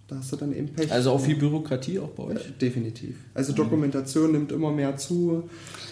[0.08, 0.92] Da hast du dann eben Pech.
[0.92, 2.36] Also auch viel Bürokratie auch bei euch?
[2.36, 3.16] Äh, Definitiv.
[3.34, 5.50] Also Dokumentation nimmt immer mehr zu.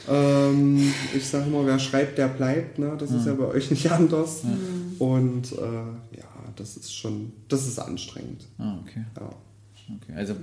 [0.08, 2.78] Ähm, ich sage immer, wer schreibt, der bleibt.
[2.78, 2.94] Ne?
[3.00, 4.42] Das ist ja bei euch nicht anders.
[5.00, 8.46] Und äh, ja, das ist schon, das ist anstrengend.
[8.60, 9.04] Ah, okay.
[9.20, 9.30] Ja.
[9.96, 10.14] Okay.
[10.16, 10.36] Also,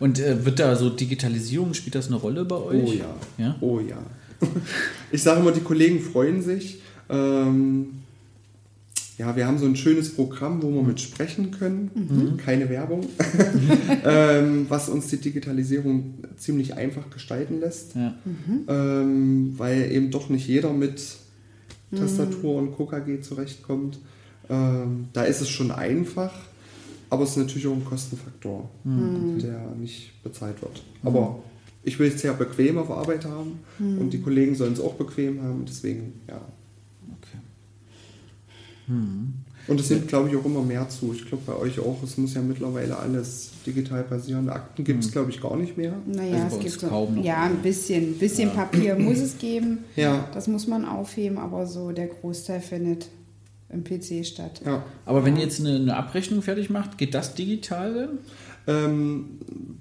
[0.00, 2.82] und äh, wird da so Digitalisierung, spielt das eine Rolle bei euch?
[2.82, 3.16] Oh ja.
[3.38, 3.56] Ja?
[3.60, 3.98] Oh ja.
[5.12, 6.80] Ich sage immer, die Kollegen freuen sich.
[7.08, 8.02] Ähm,
[9.18, 12.38] ja, wir haben so ein schönes Programm, wo wir mit sprechen können.
[12.38, 13.06] Keine Werbung.
[14.04, 17.94] ähm, was uns die Digitalisierung ziemlich einfach gestalten lässt.
[17.94, 18.14] Ja.
[18.68, 21.02] ähm, weil eben doch nicht jeder mit
[21.94, 23.98] Tastatur und KKG zurechtkommt.
[24.48, 26.32] Ähm, da ist es schon einfach,
[27.12, 30.82] aber es ist natürlich auch ein Kostenfaktor, der nicht bezahlt wird.
[31.02, 31.40] Aber
[31.82, 35.42] ich will es sehr bequem auf Arbeit haben und die Kollegen sollen es auch bequem
[35.42, 36.40] haben, deswegen, ja.
[37.18, 37.38] Okay.
[39.68, 41.12] Und es nimmt, glaube ich, auch immer mehr zu.
[41.12, 42.02] Ich glaube, bei euch auch.
[42.02, 44.48] Es muss ja mittlerweile alles digital passieren.
[44.48, 45.94] Akten gibt es, glaube ich, gar nicht mehr.
[46.06, 47.24] Naja, Also es gibt kaum noch.
[47.24, 49.84] ja ein bisschen, ein bisschen Papier muss es geben.
[49.96, 50.28] Ja.
[50.34, 53.08] Das muss man aufheben, aber so der Großteil findet
[53.72, 54.62] im PC statt.
[54.64, 54.84] Ja.
[55.04, 58.10] Aber wenn ihr jetzt eine, eine Abrechnung fertig macht, geht das digital?
[58.66, 59.38] Ähm,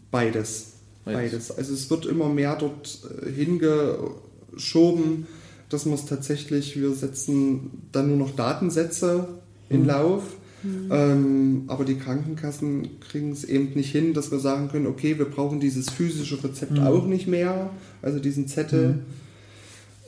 [0.10, 0.73] beides.
[1.06, 1.32] Beides.
[1.32, 1.51] beides.
[1.51, 5.27] Also es wird immer mehr dort äh, hingeschoben,
[5.69, 9.27] dass man es tatsächlich, wir setzen dann nur noch Datensätze
[9.69, 10.23] in Lauf.
[10.63, 15.25] Ähm, aber die Krankenkassen kriegen es eben nicht hin, dass wir sagen können, okay, wir
[15.25, 17.71] brauchen dieses physische Rezept auch nicht mehr,
[18.04, 18.99] also diesen Zettel.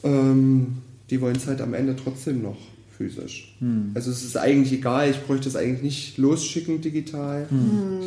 [0.03, 0.77] Ähm,
[1.09, 2.57] die wollen es halt am Ende trotzdem noch
[2.97, 3.55] physisch.
[3.93, 7.47] Also es ist eigentlich egal, ich bräuchte es eigentlich nicht losschicken digital.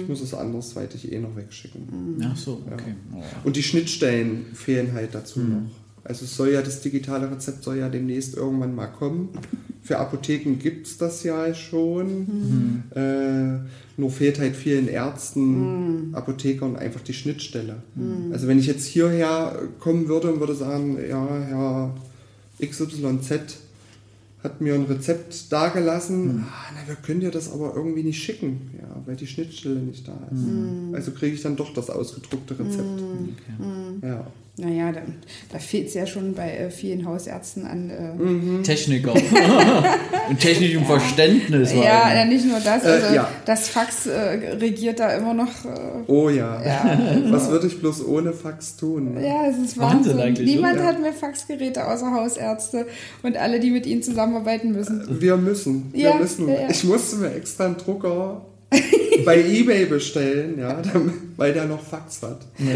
[0.00, 1.82] Ich muss es andersweitig eh noch wegschicken.
[2.22, 2.94] Ach so, okay.
[3.14, 3.22] Oh.
[3.44, 5.62] Und die Schnittstellen fehlen halt dazu noch.
[6.04, 9.30] Also es soll ja, das digitale Rezept soll ja demnächst irgendwann mal kommen.
[9.82, 12.84] Für Apotheken gibt es das ja schon.
[12.94, 13.58] Äh,
[13.96, 17.82] nur fehlt halt vielen Ärzten, Apothekern einfach die Schnittstelle.
[18.32, 21.94] Also wenn ich jetzt hierher kommen würde und würde sagen, ja, Herr
[22.60, 23.58] XYZ
[24.46, 28.70] hat mir ein Rezept dagelassen, ah, na, wir können dir das aber irgendwie nicht schicken,
[28.80, 30.94] ja, weil die Schnittstelle nicht da ist.
[30.94, 33.02] Also kriege ich dann doch das ausgedruckte Rezept.
[34.02, 34.26] Ja.
[34.58, 35.00] Naja, da,
[35.52, 37.90] da fehlt es ja schon bei äh, vielen Hausärzten an.
[37.90, 38.62] Äh, Mhm.
[38.62, 39.12] Techniker.
[40.30, 41.72] Und technischem Verständnis.
[41.72, 42.82] vor ja, ja, nicht nur das.
[42.82, 43.28] Äh, Also ja.
[43.44, 44.18] das Fax äh,
[44.58, 45.64] regiert da immer noch.
[45.66, 46.62] Äh, Oh ja.
[46.64, 46.98] ja,
[47.30, 49.14] Was würde ich bloß ohne Fax tun?
[49.14, 49.26] Ne?
[49.26, 50.20] ja, es ist Wahnsinn Wahnsinn.
[50.20, 50.86] eigentlich, Niemand oder?
[50.86, 52.86] hat mehr Faxgeräte außer Hausärzte
[53.22, 55.20] und alle, die mit ihnen zusammenarbeiten müssen.
[55.20, 55.90] Wir müssen.
[55.92, 56.48] Wir Ja, müssen.
[56.48, 56.70] ja, ja.
[56.70, 58.46] Ich musste mir extra einen Drucker
[59.24, 62.40] bei Ebay bestellen, ja, damit, weil der noch Fax hat.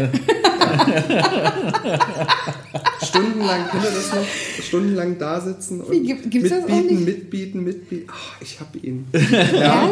[3.03, 4.25] Stundenlang, kennt ihr das noch?
[4.63, 7.05] Stundenlang da sitzen und Wie, gibt- gibt's das auch mitbieten, nicht?
[7.07, 8.07] mitbieten, mitbieten.
[8.11, 9.05] Ach, ich habe ihn.
[9.53, 9.89] Ja,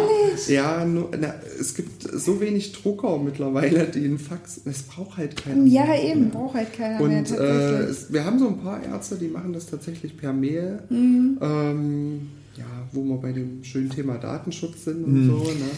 [0.48, 4.62] ja nur, na, es gibt so wenig Drucker mittlerweile, die einen Fax.
[4.66, 5.66] Es braucht halt keiner.
[5.66, 6.04] Ja, mehr.
[6.12, 7.90] eben, braucht halt keiner mehr Und äh, tatsächlich.
[7.90, 10.80] es, wir haben so ein paar Ärzte, die machen das tatsächlich per Mail.
[10.90, 11.38] Mhm.
[11.42, 15.38] Ähm, ja, wo wir bei dem schönen Thema Datenschutz sind und so.
[15.38, 15.70] Ne?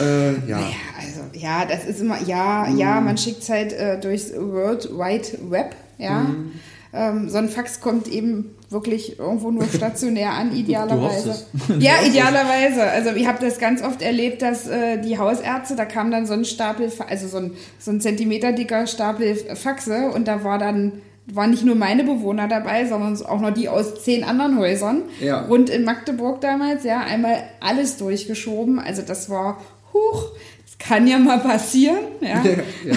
[0.00, 0.58] Äh, ja.
[0.58, 0.66] Ja,
[0.98, 2.78] also ja, das ist immer, ja, Mhm.
[2.78, 6.20] ja, man schickt es halt äh, durchs World Wide Web, ja.
[6.20, 6.52] Mhm.
[6.90, 11.34] Ähm, so ein Fax kommt eben wirklich irgendwo nur stationär an, idealerweise.
[11.78, 12.82] Ja, idealerweise.
[12.82, 16.32] Also ich habe das ganz oft erlebt, dass äh, die Hausärzte, da kam dann so
[16.32, 21.02] ein Stapel, also so ein, so ein Zentimeter dicker Stapel Faxe und da war dann
[21.30, 25.02] waren nicht nur meine Bewohner dabei, sondern auch noch die aus zehn anderen Häusern.
[25.20, 25.42] Ja.
[25.42, 28.78] Rund in Magdeburg damals, ja, einmal alles durchgeschoben.
[28.78, 29.60] Also das war,
[29.92, 30.30] huch,
[30.64, 31.98] das kann ja mal passieren.
[32.20, 32.42] Ja.
[32.44, 32.96] ja.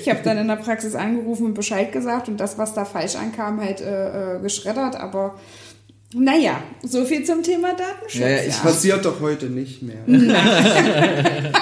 [0.00, 3.14] Ich habe dann in der Praxis angerufen und Bescheid gesagt und das, was da falsch
[3.16, 4.96] ankam, halt äh, äh, geschreddert.
[4.96, 5.34] Aber
[6.14, 8.20] naja, so viel zum Thema Datenschutz.
[8.20, 8.62] Ja, ja, ich ja.
[8.62, 9.98] Passiert doch heute nicht mehr.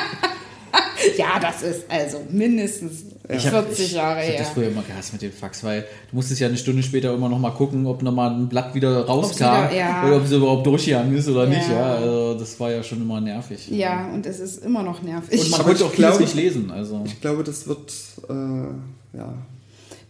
[1.19, 4.39] ja, das ist also mindestens Ich hab- 40 ich, Jahre ich hab her.
[4.41, 7.29] das früher immer gehasst mit dem Fax, weil du musstest ja eine Stunde später immer
[7.29, 10.07] noch mal gucken, ob noch mal ein Blatt wieder rauskam wieder- ja.
[10.07, 11.49] oder ob es überhaupt durchgegangen ist oder Ja.
[11.51, 11.69] nicht.
[11.69, 13.69] Ja, also das war ja schon immer nervig.
[13.71, 15.41] Ja, und es ist immer noch nervig.
[15.41, 16.71] Und man konnte ich auch vieles nicht lesen.
[16.71, 17.93] Also Ich glaube, das wird,
[18.29, 19.35] äh, ja,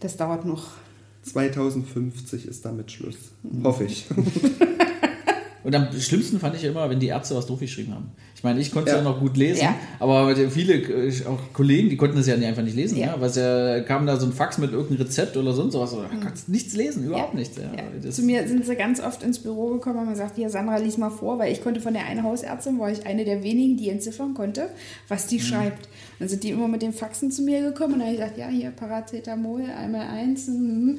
[0.00, 0.64] das dauert noch.
[1.22, 3.16] 2050 ist damit Schluss.
[3.42, 3.64] Mhm.
[3.64, 4.06] Hoffe ich.
[5.64, 8.10] Und am schlimmsten fand ich ja immer, wenn die Ärzte was durchgeschrieben haben.
[8.36, 9.02] Ich meine, ich konnte es ja.
[9.02, 9.08] Ja.
[9.10, 9.74] noch gut lesen, Ja.
[9.98, 12.98] aber viele äh, auch Kollegen, die konnten es ja einfach nicht lesen.
[12.98, 13.16] Ja.
[13.18, 15.92] Weil es ja kam da so ein Fax mit irgendeinem Rezept oder sonst was.
[15.92, 17.58] Da kannst nichts lesen, überhaupt nichts.
[18.10, 20.98] Zu mir sind sie ganz oft ins Büro gekommen und haben gesagt, hier Sandra, lies
[20.98, 23.88] mal vor, weil ich konnte von der einen Hausärztin, war ich eine der wenigen, die
[23.88, 24.68] entziffern konnte,
[25.08, 25.28] was Mhm.
[25.30, 25.88] die schreibt.
[26.18, 28.38] Dann sind die immer mit den Faxen zu mir gekommen und dann habe ich gesagt,
[28.38, 30.46] ja, hier Paracetamol, einmal eins.
[30.48, 30.98] mhm.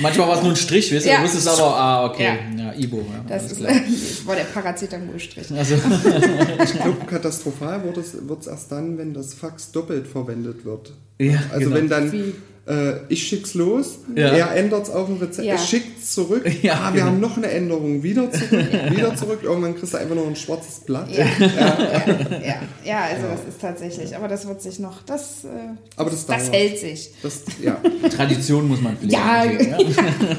[0.00, 1.10] Manchmal war es nur ein Strich, weißt du?
[1.10, 1.16] Ja.
[1.18, 2.24] Du wusstest aber, ah, okay,
[2.56, 2.72] Ja.
[2.76, 3.04] Ibo.
[3.28, 3.62] Das ist,
[4.26, 5.50] war der Paracetamolstrich.
[5.56, 5.74] Also,
[6.64, 7.96] Ich glaube, katastrophal wird
[8.40, 10.92] es erst dann, wenn das Fax doppelt verwendet wird.
[11.18, 11.76] Ja, also genau.
[11.76, 12.32] wenn dann,
[12.66, 14.28] äh, ich schick's los, Ja.
[14.28, 15.54] er ändert es auf dem Rezept, Ja.
[15.54, 17.06] er schickt's zurück, Ja, ah, wir genau.
[17.06, 18.50] haben noch eine Änderung, wieder zurück,
[18.90, 21.08] wieder zurück, irgendwann kriegst du einfach noch ein schwarzes Blatt.
[21.10, 25.48] Ja, ja, ja, also das ist tatsächlich, aber das wird sich noch, das, äh,
[25.96, 27.12] Aber das das hält sich.
[27.22, 27.80] Das, ja.
[28.14, 29.12] Tradition muss man pflegen.
[29.12, 29.44] Ja.
[29.44, 29.78] ja.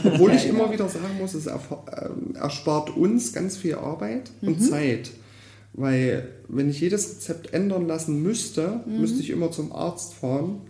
[0.06, 4.70] Obwohl ich immer wieder sagen muss, es ähm, erspart uns ganz viel Arbeit und Mhm.
[4.70, 5.12] Zeit.
[5.74, 9.02] Weil wenn ich jedes Rezept ändern lassen müsste, Mhm.
[9.02, 10.62] müsste ich immer zum Arzt fahren.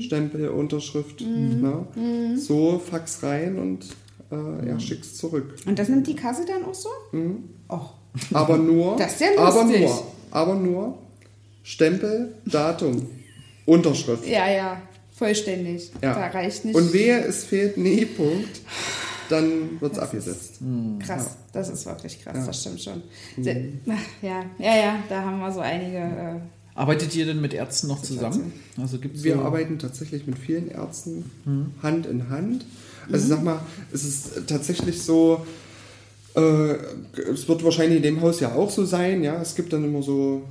[0.00, 1.20] Stempel, Unterschrift.
[1.22, 1.60] Mhm.
[1.96, 2.36] Ne?
[2.38, 3.86] So, Fax rein und
[4.30, 5.54] äh, ja, schick's zurück.
[5.66, 6.88] Und das nimmt die Kasse dann auch so?
[7.68, 7.80] Oh.
[8.34, 9.80] Aber nur, Das ist ja aber lustig.
[9.80, 10.98] nur, aber nur
[11.62, 13.06] Stempel, Datum,
[13.66, 14.26] Unterschrift.
[14.26, 14.80] Ja, ja,
[15.12, 15.90] vollständig.
[16.02, 16.14] Ja.
[16.14, 16.74] Da reicht nicht.
[16.76, 18.60] Und wehe, es fehlt ein E-Punkt,
[19.28, 20.60] dann wird's abgesetzt.
[21.00, 22.42] Krass, das ist wirklich krass, Ja.
[22.42, 22.46] Mhm.
[22.46, 23.02] das stimmt schon.
[23.88, 25.98] Ach, Ja, ja, ja, da haben wir so einige.
[25.98, 26.40] Äh,
[26.74, 28.52] Arbeitet ihr denn mit Ärzten noch zusammen?
[28.78, 31.30] Also gibt's Wir so, arbeiten tatsächlich mit vielen Ärzten
[31.82, 32.66] Hand in Hand.
[33.10, 33.60] Also ich sag mal,
[33.92, 35.46] es ist tatsächlich so,
[36.34, 36.40] äh,
[37.32, 39.40] es wird wahrscheinlich in dem Haus ja auch so sein, ja.
[39.40, 40.42] Es gibt dann immer so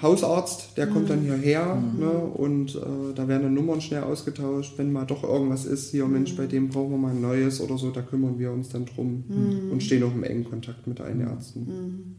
[0.00, 4.92] Hausarzt, der kommt dann hierher ne, und äh, da werden dann Nummern schnell ausgetauscht, wenn
[4.92, 7.90] mal doch irgendwas ist, hier Mensch, bei dem brauchen wir mal ein neues oder so,
[7.90, 9.24] da kümmern wir uns dann drum
[9.70, 12.16] und stehen auch im engen Kontakt mit allen Ärzten.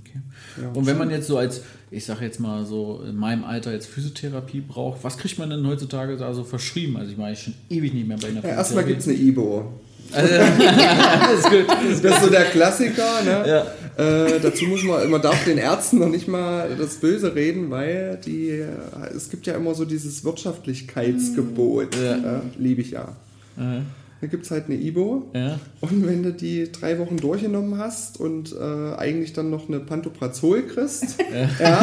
[0.00, 0.20] Okay.
[0.60, 0.70] Ja.
[0.72, 3.86] Und wenn man jetzt so als, ich sag jetzt mal so, in meinem Alter jetzt
[3.86, 6.96] Physiotherapie braucht, was kriegt man denn heutzutage da so verschrieben?
[6.96, 9.16] Also ich meine, ich schon ewig nicht mehr bei einer Ja, erstmal gibt es eine
[9.16, 9.72] IBO.
[10.12, 11.66] Also, das ist gut.
[12.02, 13.66] Das ist so der Klassiker, ne?
[13.96, 18.18] Äh, dazu muss man, man darf den Ärzten noch nicht mal das Böse reden, weil
[18.24, 18.62] die,
[19.14, 23.16] es gibt ja immer so dieses Wirtschaftlichkeitsgebot, äh, liebe ich ja.
[23.56, 23.80] Äh,
[24.20, 25.60] Da gibt es halt eine IBO ja.
[25.82, 30.62] und wenn du die drei Wochen durchgenommen hast und äh, eigentlich dann noch eine Pantoprazol
[30.62, 31.18] kriegst,
[31.60, 31.82] ja,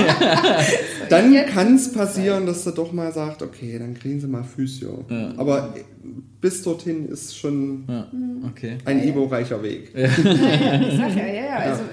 [1.09, 5.05] dann kann es passieren, dass du doch mal sagst, okay, dann kriegen sie mal Physio.
[5.37, 5.75] Aber
[6.41, 8.07] bis dorthin ist schon ja.
[8.49, 8.77] Okay.
[8.85, 9.91] ein IBO-reicher Weg.
[9.95, 11.55] ja, ja, ich sag ja, ja, ja.
[11.57, 11.83] Also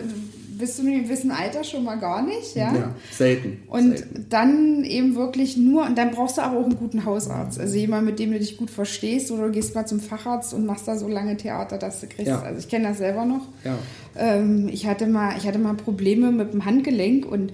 [0.60, 2.72] bist du in einem gewissen Alter schon mal gar nicht, ja.
[2.72, 3.62] Ja, selten.
[3.66, 4.26] Und selten.
[4.28, 7.58] dann eben wirklich nur, und dann brauchst du aber auch einen guten Hausarzt.
[7.58, 10.66] Also jemand, mit dem du dich gut verstehst, oder du gehst mal zum Facharzt und
[10.66, 12.28] machst da so lange Theater, dass du kriegst.
[12.28, 12.40] Ja.
[12.42, 13.46] Also ich kenne das selber noch.
[13.64, 13.76] Ja.
[14.16, 17.52] Ähm, ich, hatte mal, ich hatte mal Probleme mit dem Handgelenk und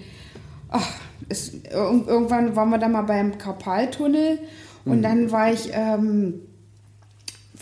[0.69, 0.91] ach,
[1.29, 4.39] es, irg- irgendwann waren wir da mal beim Karpaltunnel
[4.85, 6.35] und dann war ich, ähm,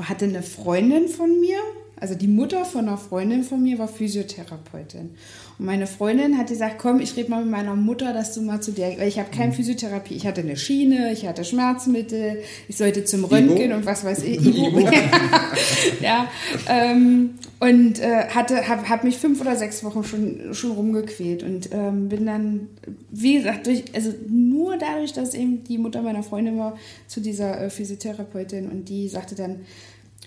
[0.02, 1.58] hatte eine Freundin von mir,
[2.00, 5.10] also die Mutter von einer Freundin von mir war Physiotherapeutin.
[5.58, 8.60] Und meine Freundin hat gesagt, komm, ich rede mal mit meiner Mutter, dass du mal
[8.60, 10.14] zu der, weil ich habe keine Physiotherapie.
[10.14, 14.44] Ich hatte eine Schiene, ich hatte Schmerzmittel, ich sollte zum Röntgen und was weiß ich.
[14.44, 14.80] Ibo.
[16.00, 16.28] ja,
[16.68, 21.70] ähm, und äh, hatte, habe hab mich fünf oder sechs Wochen schon, schon rumgequält und
[21.72, 22.68] ähm, bin dann,
[23.10, 26.76] wie gesagt, durch, also nur dadurch, dass eben die Mutter meiner Freundin war,
[27.06, 29.60] zu dieser äh, Physiotherapeutin und die sagte dann,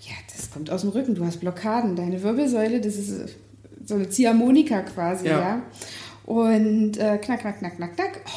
[0.08, 3.36] ja, das kommt aus dem Rücken, du hast Blockaden, deine Wirbelsäule, das ist
[3.84, 5.38] so eine Ziehharmonika quasi, ja.
[5.40, 5.62] Ja.
[6.24, 8.20] Und äh, knack, knack, knack, knack, knack.
[8.26, 8.30] Oh,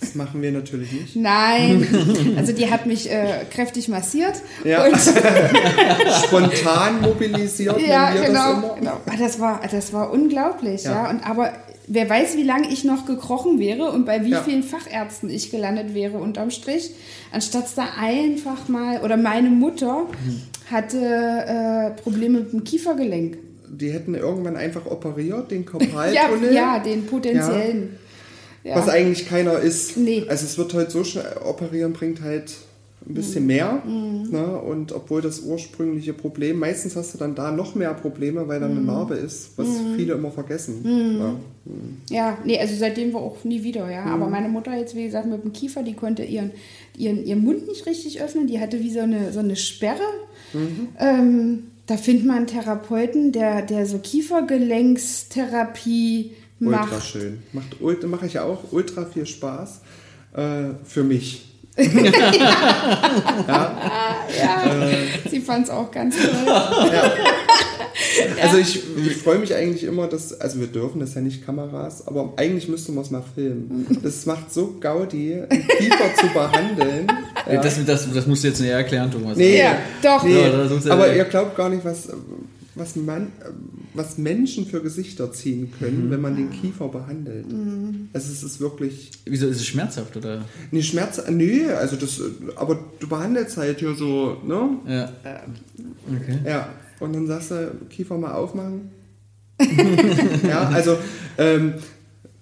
[0.00, 1.16] Das machen wir natürlich nicht.
[1.16, 1.86] nein,
[2.36, 4.84] also die hat mich äh, kräftig massiert Ja.
[4.84, 4.96] und
[6.24, 8.74] Spontan mobilisiert, ja, genau, das immer.
[8.76, 9.00] genau.
[9.06, 11.04] Ah, Das war, das war unglaublich, ja.
[11.04, 11.10] Ja.
[11.10, 11.52] Und aber
[11.86, 14.42] wer weiß, wie lange ich noch gekrochen wäre und bei wie Ja.
[14.42, 16.90] vielen Fachärzten ich gelandet wäre unterm Strich,
[17.32, 20.06] anstatt da einfach mal, oder meine Mutter
[20.70, 23.38] hatte äh, Probleme mit dem Kiefergelenk.
[23.68, 26.54] Die hätten irgendwann einfach operiert, den Ja, Korpaltunnel.
[26.54, 27.96] ja, den potenziellen.
[28.64, 28.76] Ja.
[28.76, 29.96] Was eigentlich keiner ist.
[29.96, 30.24] Nee.
[30.28, 32.52] Also es wird halt so schnell, operieren bringt halt
[33.04, 33.14] ein Mhm.
[33.14, 33.82] bisschen mehr.
[33.84, 34.46] Ne?
[34.64, 38.68] Und obwohl das ursprüngliche Problem, meistens hast du dann da noch mehr Probleme, weil da
[38.68, 38.76] Mhm.
[38.76, 39.66] eine Narbe ist, was
[39.96, 41.18] viele immer vergessen.
[41.18, 41.34] Ja.
[42.10, 44.04] Ja, nee, also seitdem war auch nie wieder, ja.
[44.04, 44.12] Mhm.
[44.12, 46.50] Aber meine Mutter jetzt, wie gesagt, mit dem Kiefer, die konnte ihren,
[46.96, 48.46] ihren, ihren Mund nicht richtig öffnen.
[48.48, 50.02] Die hatte wie so eine, so eine Sperre.
[50.52, 50.88] Mhm.
[50.98, 57.06] Ähm, da findet man einen Therapeuten, der, der so Kiefergelenkstherapie Ultra macht.
[57.06, 57.42] schön.
[57.52, 59.80] Macht ultra, mache ich ja auch ultra viel Spaß.
[60.34, 61.48] Äh, für mich.
[64.38, 64.62] Ja,
[65.30, 66.30] sie fand es auch ganz toll.
[68.42, 72.06] Also ich, ich freue mich eigentlich immer, dass, also wir dürfen das ja nicht Kameras,
[72.06, 73.86] aber eigentlich müsste man es mal filmen.
[74.02, 77.06] Das macht so Gaudi, einen Kiefer zu behandeln.
[77.50, 77.60] Ja.
[77.60, 79.36] Das, das, das musst du jetzt näher erklären, Thomas.
[79.36, 80.22] Nee, Ja, doch.
[80.22, 82.08] Nee, Ja, aber ihr glaubt gar nicht, was,
[82.76, 83.32] was, man,
[83.94, 87.46] was Menschen für Gesichter ziehen können, wenn man den Kiefer behandelt.
[88.12, 90.44] Also es ist wirklich Wieso ist es schmerzhaft, oder?
[90.70, 92.20] Nee, Schmerz, nee, also das,
[92.54, 94.68] aber du behandelst halt hier so, ne?
[94.86, 95.12] Ja.
[96.16, 96.38] Okay.
[96.46, 96.68] Ja.
[97.02, 98.90] Und dann sagst du, Kiefer mal aufmachen.
[100.48, 100.96] ja, also,
[101.38, 101.74] ähm,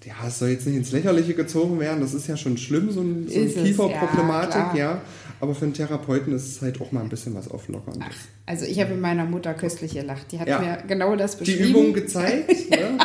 [0.04, 3.00] ja, es soll jetzt nicht ins Lächerliche gezogen werden, das ist ja schon schlimm, so,
[3.02, 5.00] ein, so eine Kieferproblematik, ja, ja.
[5.40, 8.08] Aber für einen Therapeuten ist es halt auch mal ein bisschen was Auflockerndes.
[8.46, 10.32] Also ich habe mit meiner Mutter köstlich gelacht.
[10.32, 10.58] Die hat Ja.
[10.60, 11.70] mir genau das Die beschrieben.
[11.70, 12.98] Übung gezeigt, ne?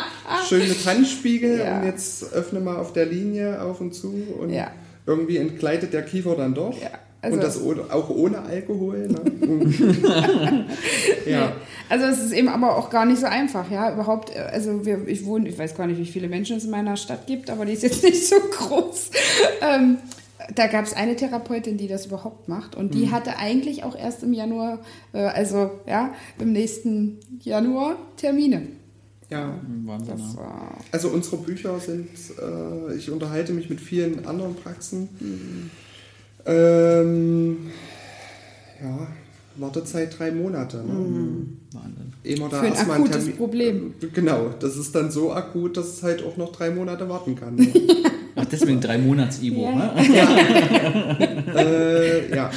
[0.46, 1.78] schön mit Handspiegel Ja.
[1.80, 4.70] und jetzt öffne mal auf der Linie auf und zu und Ja.
[5.06, 6.78] irgendwie entgleitet der Kiefer dann doch.
[6.80, 6.90] Ja,
[7.26, 9.08] also- und das ohne, auch ohne Alkohol.
[9.08, 10.66] Ne?
[11.26, 11.52] ja.
[11.88, 15.06] Also es ist eben aber auch gar nicht so einfach, ja, überhaupt, äh, also wir,
[15.06, 17.64] ich wohne, ich weiß gar nicht, wie viele Menschen es in meiner Stadt gibt, aber
[17.64, 19.10] die ist jetzt nicht so groß.
[19.62, 19.98] Ähm,
[20.54, 22.98] da gab es eine Therapeutin, die das überhaupt macht und Mhm.
[22.98, 24.80] die hatte eigentlich auch erst im Januar,
[25.12, 28.62] äh, also ja, im nächsten Januar Termine.
[29.30, 29.54] ja.
[29.84, 30.08] Wahnsinn.
[30.18, 30.40] Das ja.
[30.40, 32.08] war, Also unsere Bücher sind,
[32.40, 35.08] äh, ich unterhalte mich mit vielen anderen Praxen.
[36.46, 37.56] Ähm,
[38.82, 39.06] ja,
[39.56, 40.78] Wartezeit drei Monate.
[40.78, 41.46] Ne?
[41.72, 42.12] Wahnsinn.
[42.24, 43.94] Ehe man da Für ein akutes Termin- Problem.
[44.12, 47.56] Genau, das ist dann so akut, dass es halt auch noch drei Monate warten kann.
[47.56, 47.72] Ne?
[48.38, 49.74] Ach, deswegen drei Monats-Ibo, Ja.
[49.74, 49.92] ne?
[51.56, 52.50] äh, ja.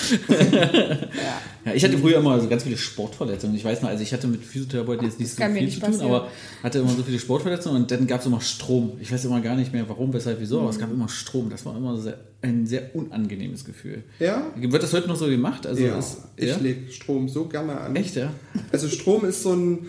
[1.66, 3.56] Ja, ich hatte früher immer so ganz viele Sportverletzungen.
[3.56, 5.92] Ich weiß noch, also ich hatte mit Physiotherapeuten jetzt nicht so viel nicht zu tun,
[5.92, 6.12] passieren.
[6.12, 6.28] aber
[6.64, 8.94] hatte immer so viele Sportverletzungen und dann gab es immer Strom.
[9.00, 11.50] Ich weiß immer gar nicht mehr, warum, weshalb, wieso, aber es gab immer Strom.
[11.50, 14.04] Das war immer sehr, ein sehr unangenehmes Gefühl.
[14.20, 14.52] Ja?
[14.56, 15.66] Wird das heute noch so gemacht?
[15.68, 16.58] Also ja, ist, ich ja?
[16.58, 17.96] lege Strom so gerne an.
[17.96, 18.32] Echt, ja?
[18.72, 19.86] Also Strom ist so ein,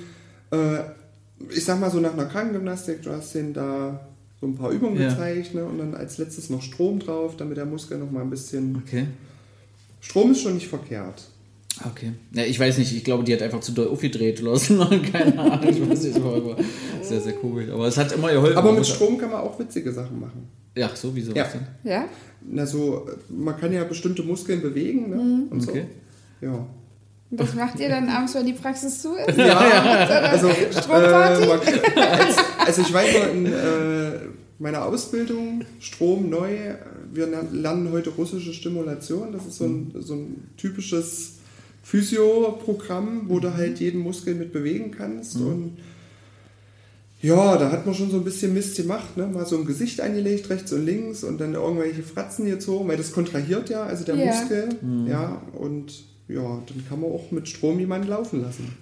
[0.53, 0.81] äh,
[1.51, 4.07] ich sag mal so nach einer Krankengymnastik, du hast den da
[4.41, 5.09] so ein paar Übungen Ja.
[5.11, 8.31] gezeigt ne, und dann als letztes noch Strom drauf, damit der Muskel noch mal ein
[8.31, 8.83] bisschen...
[8.87, 9.07] Okay.
[10.01, 11.23] Strom ist schon nicht verkehrt.
[11.87, 12.13] Okay.
[12.33, 14.51] Ja, ich weiß nicht, ich glaube, die hat einfach zu doll aufgedreht so.
[15.13, 16.57] Keine Ahnung, ich weiß nicht, aber
[17.03, 17.69] sehr, sehr komisch.
[17.71, 18.57] Aber es hat immer geholfen.
[18.57, 20.49] Aber mit Strom kann man auch witzige Sachen machen.
[20.77, 21.45] Ja, so, wieso Ja.
[21.45, 21.67] was denn?
[21.85, 22.05] ja?
[22.49, 25.47] Na so, man kann ja bestimmte Muskeln bewegen ne?
[25.51, 25.85] und Okay.
[26.41, 26.47] so.
[26.47, 26.67] Ja.
[27.31, 29.39] Und das macht ihr dann abends, wenn die Praxis zu ist?
[29.39, 31.45] Also, Stromparty?
[31.45, 34.11] äh, als, also ich weiß noch in äh,
[34.59, 36.75] meiner Ausbildung, Strom neu,
[37.13, 39.33] wir lernen heute russische Stimulation.
[39.33, 41.39] Das ist so ein, so ein typisches
[41.83, 45.37] Physio-Programm, wo du halt jeden Muskel mit bewegen kannst.
[45.37, 45.79] Und
[47.23, 49.27] ja, da hat man schon so ein bisschen Mist gemacht, ne?
[49.27, 53.13] Mal so ein Gesicht angelegt, rechts und links und dann irgendwelche Fratzen gezogen, weil das
[53.13, 54.27] kontrahiert ja, also der Ja.
[54.27, 54.69] Muskel.
[55.09, 58.73] Ja, und ja, dann kann man auch mit Strom jemanden laufen lassen.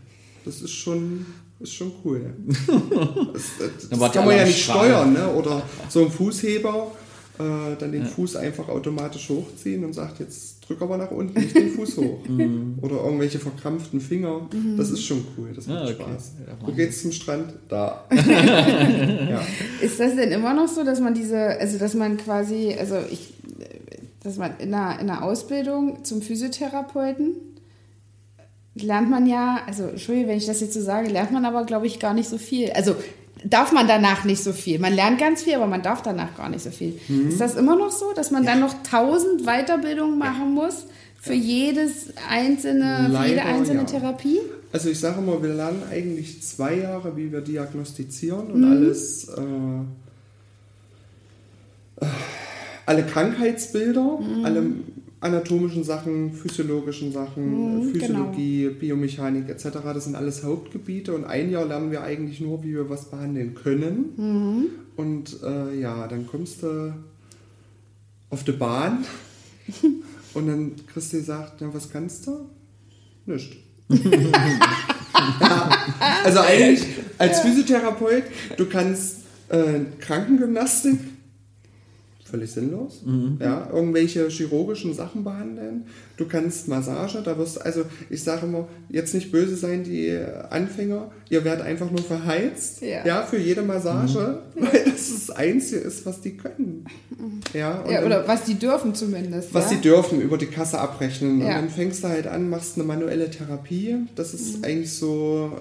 [0.45, 1.27] Das ist schon,
[1.61, 2.35] ist schon cool.
[3.33, 4.91] Das, das, kann man ja nicht Strahlen.
[4.91, 5.33] steuern, ne?
[5.35, 6.91] Oder so ein Fußheber,
[7.39, 11.55] äh, dann den Fuß einfach automatisch hochziehen und sagt, jetzt drück aber nach unten, nicht
[11.57, 12.21] den Fuß hoch.
[12.83, 14.49] Oder irgendwelche verkrampften Finger.
[14.77, 15.95] Das ist schon cool, das macht Ah, okay.
[15.95, 16.33] Spaß.
[16.47, 17.55] Ja, Wo geht's zum Strand?
[17.69, 18.05] Da.
[18.13, 19.41] ja.
[19.81, 23.35] Ist das denn immer noch so, dass man diese, also dass man quasi, also ich,
[24.23, 27.35] dass man in einer, in einer Ausbildung zum Physiotherapeuten
[28.83, 31.87] lernt man ja, also Entschuldigung, wenn ich das jetzt so sage, lernt man aber, glaube
[31.87, 32.71] ich, gar nicht so viel.
[32.73, 32.95] Also
[33.45, 34.79] darf man danach nicht so viel.
[34.79, 36.99] Man lernt ganz viel, aber man darf danach gar nicht so viel.
[37.09, 37.29] Mhm.
[37.29, 40.87] Ist das immer noch so, dass man dann noch tausend Weiterbildungen machen muss
[41.21, 43.87] für jedes einzelne, für jede Leider, einzelne ja.
[43.87, 44.39] Therapie?
[44.73, 48.71] Also ich sage immer, wir lernen eigentlich zwei Jahre, wie wir diagnostizieren und Mhm.
[48.71, 49.41] alles, äh,
[52.05, 52.09] äh,
[52.87, 54.45] alle Krankheitsbilder, Mhm.
[54.45, 54.63] alle
[55.21, 59.79] anatomischen Sachen, physiologischen Sachen, Mhm, Physiologie, Biomechanik etc.
[59.93, 63.55] Das sind alles Hauptgebiete und ein Jahr lernen wir eigentlich nur, wie wir was behandeln
[63.55, 64.13] können.
[64.17, 64.67] Mhm.
[64.97, 66.95] Und äh, ja, dann kommst du
[68.31, 69.05] auf die Bahn
[70.35, 72.49] und dann Christi sagt, ja, was kannst du?
[73.27, 73.57] Nicht.
[73.89, 73.99] ja,
[76.25, 76.85] also eigentlich
[77.19, 78.25] als Physiotherapeut,
[78.57, 80.99] du kannst äh, Krankengymnastik,
[82.29, 83.03] völlig sinnlos,
[83.41, 85.85] ja, irgendwelche chirurgischen Sachen behandeln.
[86.17, 90.17] Du kannst Massage, da wirst also ich sage immer, jetzt nicht böse sein, die
[90.51, 93.07] Anfänger, ihr werdet einfach nur verheizt, Ja.
[93.07, 96.85] ja, für jede Massage, weil das das Einzige ist, was die können.
[97.55, 99.55] Ja, und Ja, dann- oder was die dürfen zumindest.
[99.55, 99.77] was ja?
[99.77, 101.41] sie dürfen, über die Kasse abrechnen.
[101.41, 101.47] Ja.
[101.47, 103.97] Und dann fängst du halt an, machst eine manuelle Therapie.
[104.17, 105.53] Das ist eigentlich so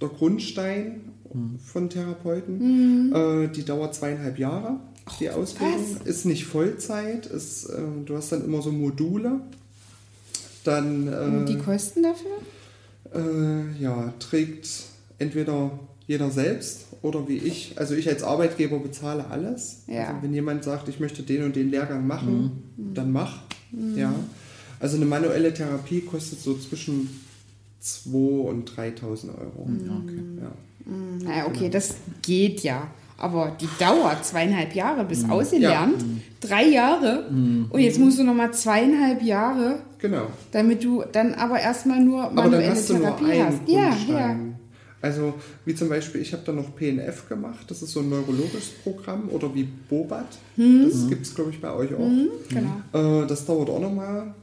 [0.00, 1.00] der Grundstein
[1.64, 3.12] von Therapeuten.
[3.14, 4.80] Äh, die dauert zweieinhalb Jahre.
[5.18, 7.26] Die Ausbildung ist nicht Vollzeit.
[7.26, 9.40] Ist, äh, du hast dann immer so Module.
[10.64, 12.30] Dann Und die äh, Kosten dafür?
[13.14, 14.68] äh, ja, trägt
[15.18, 17.74] entweder jeder selbst oder wie ich.
[17.76, 19.82] Also ich als Arbeitgeber bezahle alles.
[19.86, 20.08] Ja.
[20.08, 22.62] Also wenn jemand sagt, ich möchte den und den Lehrgang machen,
[22.94, 23.42] dann mach.
[23.96, 24.12] Ja.
[24.80, 27.08] Also eine manuelle Therapie kostet so zwischen
[27.82, 29.68] 2.000 und 3.000 Euro.
[29.68, 30.52] Ja.
[30.84, 32.90] Hm, Naja, okay, das geht ja.
[33.20, 36.02] Aber die dauert zweieinhalb Jahre bis ausgelernt.
[36.40, 37.26] Drei Jahre.
[37.28, 40.26] Und jetzt musst du nochmal zweieinhalb Jahre, Genau.
[40.52, 43.68] damit du dann aber erstmal nur Aber manuelle hast du nur Therapie hast.
[43.68, 44.36] Ja, ja.
[45.02, 48.70] Also wie zum Beispiel, ich habe da noch PNF gemacht, das ist so ein neurologisches
[48.82, 52.10] Programm oder wie Bobat, das gibt es glaube ich bei euch auch.
[52.50, 53.22] Genau.
[53.22, 54.34] Äh, das dauert auch nochmal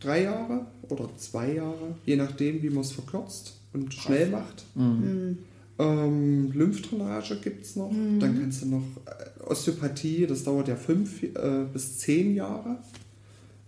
[0.00, 4.64] drei Jahre oder zwei Jahre, je nachdem, wie man es verkürzt und schnell macht.
[5.78, 7.90] Ähm, Lymphdrainage gibt es noch.
[7.90, 11.28] Dann kannst du noch äh, Osteopathie, das dauert ja fünf äh,
[11.72, 12.78] bis zehn Jahre.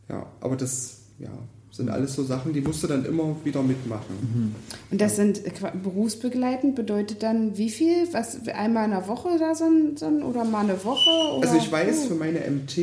[0.09, 1.29] Ja, aber das ja,
[1.71, 4.55] sind alles so Sachen, die musst du dann immer wieder mitmachen.
[4.91, 8.09] Und das sind äh, qua- berufsbegleitend, bedeutet dann wie viel?
[8.13, 11.11] Was, einmal in der Woche da so ein, so ein oder mal eine Woche?
[11.37, 11.47] Oder?
[11.47, 12.09] Also ich weiß, Oh.
[12.09, 12.79] für meine MT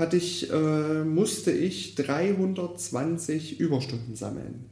[0.00, 4.64] hatte ich, äh, musste ich 320 Überstunden sammeln,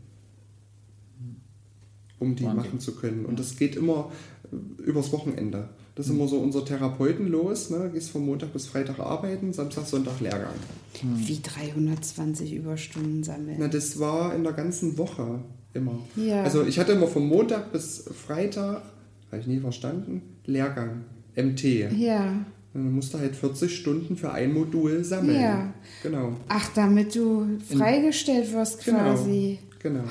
[2.20, 2.56] um die Wahnsinn.
[2.64, 3.24] machen zu können.
[3.26, 4.12] Und das geht immer
[4.52, 5.68] äh, übers Wochenende.
[5.96, 7.68] Das ist immer so unser Therapeuten los.
[7.70, 7.90] Ne?
[7.92, 10.54] Gehst von Montag bis Freitag arbeiten, Samstag, Sonntag Lehrgang.
[11.02, 13.56] Wie 320 Überstunden sammeln.
[13.58, 15.40] Na, das war in der ganzen Woche
[15.74, 15.98] immer.
[16.16, 16.42] Ja.
[16.44, 18.82] Also ich hatte immer von Montag bis Freitag,
[19.30, 21.04] habe ich nie verstanden, Lehrgang,
[21.36, 21.64] MT.
[21.98, 22.44] Ja.
[22.72, 25.40] Dann musst du halt 40 Stunden für ein Modul sammeln.
[25.40, 25.74] Ja.
[26.02, 26.36] Genau.
[26.48, 28.98] Ach, damit du freigestellt wirst Genau.
[28.98, 29.58] quasi.
[29.82, 30.04] Genau.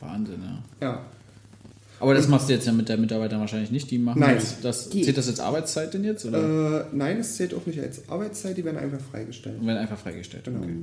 [0.00, 0.40] Wahnsinn,
[0.80, 0.86] ja.
[0.88, 1.00] Ja.
[1.98, 3.90] Aber das machst du jetzt ja mit der Mitarbeiter wahrscheinlich nicht.
[3.90, 4.38] Die machen Nein.
[4.62, 4.90] das.
[4.90, 6.26] Die- zählt das jetzt Arbeitszeit denn jetzt?
[6.26, 9.64] Oder Äh, nein, es zählt auch nicht als Arbeitszeit, die werden einfach freigestellt.
[9.64, 10.44] werden einfach freigestellt?
[10.44, 10.58] Genau.
[10.58, 10.76] Okay.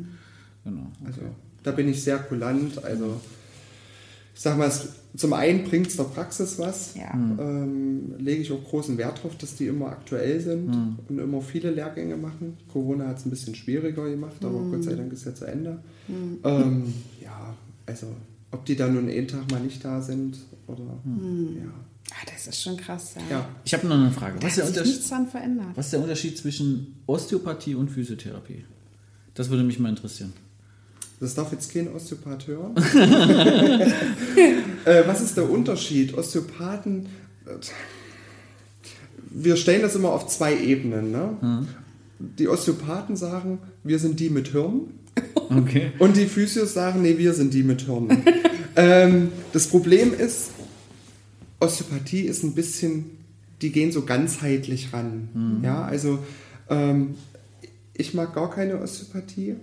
[0.66, 0.88] Genau.
[1.06, 1.22] Also
[1.62, 2.84] da bin ich sehr kulant.
[2.84, 3.20] Also
[4.34, 6.96] ich sag mal, es, zum einen bringt es der Praxis was.
[6.96, 7.14] Ja.
[7.14, 11.70] Ähm, lege ich auch großen Wert drauf, dass die immer aktuell sind und immer viele
[11.70, 12.58] Lehrgänge machen.
[12.72, 15.78] Corona hat es ein bisschen schwieriger gemacht, aber Gott sei Dank ist ja zu Ende.
[16.44, 16.92] Ähm,
[17.22, 17.54] ja,
[17.86, 18.08] also
[18.54, 20.38] ob die dann nun einen Tag mal nicht da sind
[20.68, 21.72] oder ja.
[22.12, 23.38] Ah, das ist schon krass, ja.
[23.38, 23.50] ja.
[23.66, 24.38] Ich habe noch eine Frage.
[24.40, 25.68] Da Was ist, der hat sich Unterschied, nichts dran verändert.
[25.76, 28.66] was ist der Unterschied zwischen Osteopathie und Physiotherapie?
[29.34, 30.34] Das würde mich mal interessieren.
[31.20, 32.76] Das darf jetzt kein Osteopath hören.
[34.86, 36.16] äh, was ist der Unterschied?
[36.18, 37.06] Osteopathen,
[37.46, 37.56] äh,
[39.30, 41.12] wir stellen das immer auf zwei Ebenen.
[41.12, 41.66] Ne?
[42.20, 44.92] Die Osteopathen sagen, wir sind die mit Hirn.
[45.36, 45.92] Okay.
[46.00, 48.10] Und die Physios sagen, nee, wir sind die mit Hirn.
[48.76, 50.52] ähm, das Problem ist,
[51.60, 53.18] Osteopathie ist ein bisschen,
[53.62, 55.62] die gehen so ganzheitlich ran.
[55.64, 56.20] Ja, also
[56.70, 57.16] ähm,
[57.94, 59.56] ich mag gar keine Osteopathie.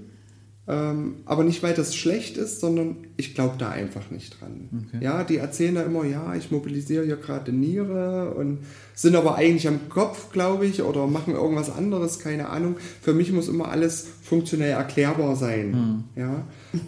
[0.70, 4.68] Ähm, aber nicht, weil das schlecht ist, sondern ich glaube da einfach nicht dran.
[4.86, 5.02] Okay.
[5.04, 8.58] Ja, die erzählen da immer, ja, ich mobilisiere hier gerade Niere und
[8.94, 12.76] sind aber eigentlich am Kopf, glaube ich, oder machen irgendwas anderes, keine Ahnung.
[13.02, 16.04] Für mich muss immer alles funktionell erklärbar sein.
[16.14, 16.46] Ja,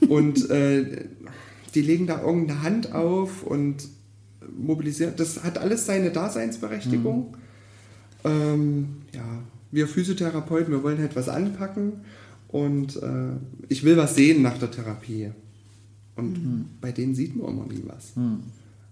[0.09, 1.07] und äh,
[1.75, 3.89] die legen da irgendeine Hand auf und
[4.57, 5.15] mobilisieren.
[5.17, 7.37] Das hat alles seine Daseinsberechtigung.
[8.23, 9.25] Ähm, ja,
[9.73, 11.95] wir Physiotherapeuten, wir wollen halt was anpacken
[12.53, 13.33] und äh,
[13.69, 15.31] ich will was sehen nach der Therapie.
[16.15, 18.13] Und bei denen sieht man immer nie was.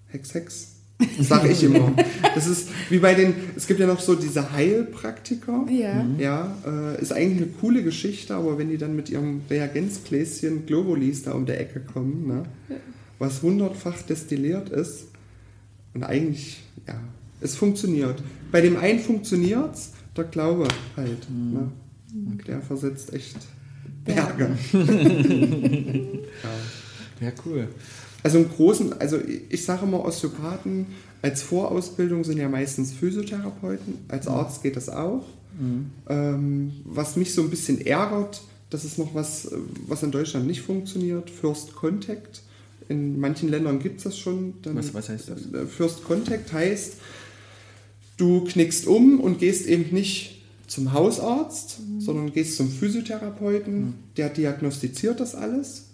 [0.09, 0.81] Hex, Hex.
[1.21, 1.93] Sag ich immer.
[2.35, 5.67] Das ist wie bei den, es gibt ja noch so diese Heilpraktiker.
[5.69, 6.07] Ja.
[6.19, 11.25] Ja, äh, ist eigentlich eine coole Geschichte, aber wenn die dann mit ihrem Reagenzgläschen Globulis
[11.25, 12.45] da um der Ecke kommen, ne,
[13.19, 15.07] was hundertfach destilliert ist
[15.93, 17.01] und eigentlich, ja,
[17.41, 18.23] es funktioniert.
[18.53, 21.29] Bei dem einen funktioniert es, der Glaube halt.
[21.31, 21.73] Ne?
[22.47, 23.37] Der versetzt echt
[24.05, 24.51] Berge.
[27.21, 27.69] Ja, cool.
[28.23, 29.19] Also im Großen, also
[29.51, 30.87] ich sage immer, Osteopathen
[31.21, 33.95] als Vorausbildung sind ja meistens Physiotherapeuten.
[34.09, 35.27] Als Arzt geht das auch.
[36.09, 38.41] Ähm, was mich so ein bisschen ärgert,
[38.71, 39.51] das ist noch was,
[39.87, 42.41] was in Deutschland nicht funktioniert, First Contact.
[42.89, 44.55] In manchen Ländern gibt es das schon.
[44.63, 45.41] Dann, Was- was heißt das?
[45.69, 46.95] First Contact heißt,
[48.17, 50.40] du knickst um und gehst eben nicht
[50.71, 55.91] zum Hausarzt, sondern gehst zum Physiotherapeuten, der diagnostiziert das alles.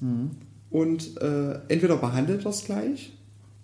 [0.70, 3.12] Und äh, entweder behandelt das gleich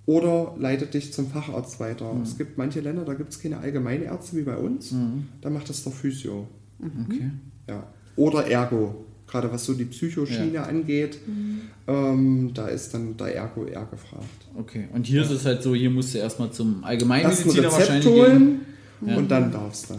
[0.06, 2.16] oder leitet dich zum Facharzt weiter.
[2.22, 4.94] Es gibt manche Länder, da gibt es keine Allgemeinärzte wie bei uns,
[5.42, 6.48] da macht das der Physio.
[6.80, 7.30] Okay.
[7.68, 7.86] Ja.
[8.16, 11.18] Oder Ergo, gerade was so die Psychoschiene angeht,
[11.86, 14.24] ähm, da ist dann der Ergo eher gefragt.
[14.58, 14.88] Okay.
[14.94, 18.60] Und hier ist es halt so, hier musst du erstmal zum Allgemeinmediziner wahrscheinlich gehen.
[19.05, 19.16] Ja.
[19.16, 19.94] und dann darfst du.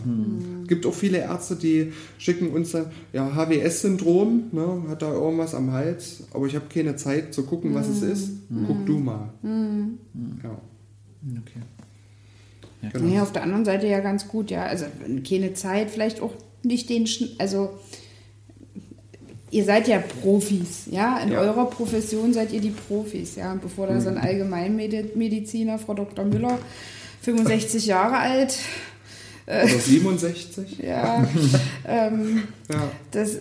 [0.62, 5.54] Es gibt auch viele Ärzte, die schicken uns dann, ja, HWS-Syndrom, ne, hat da irgendwas
[5.56, 8.30] am Hals, aber ich habe keine Zeit zu gucken, was es ist.
[8.68, 9.30] Guck du mal.
[9.44, 10.58] Ja.
[11.42, 12.92] Okay.
[12.94, 13.06] Genau.
[13.06, 14.64] Nee, auf der anderen Seite ja ganz gut, ja.
[14.64, 14.86] Also
[15.28, 16.34] keine Zeit, vielleicht auch
[16.64, 17.70] nicht den, Schn also
[19.52, 21.18] ihr seid ja Profis, ja.
[21.20, 21.40] In Ja.
[21.40, 23.52] eurer Profession seid ihr die Profis, ja.
[23.54, 24.18] Und bevor da so Mhm.
[24.18, 26.26] ein Allgemeinmediziner, Frau Dr.
[26.26, 26.58] Müller,
[27.22, 28.58] 65 Jahre alt,
[29.48, 30.78] Oder 67.
[30.84, 31.28] ja,
[31.88, 32.92] ähm, Ja.
[33.12, 33.38] das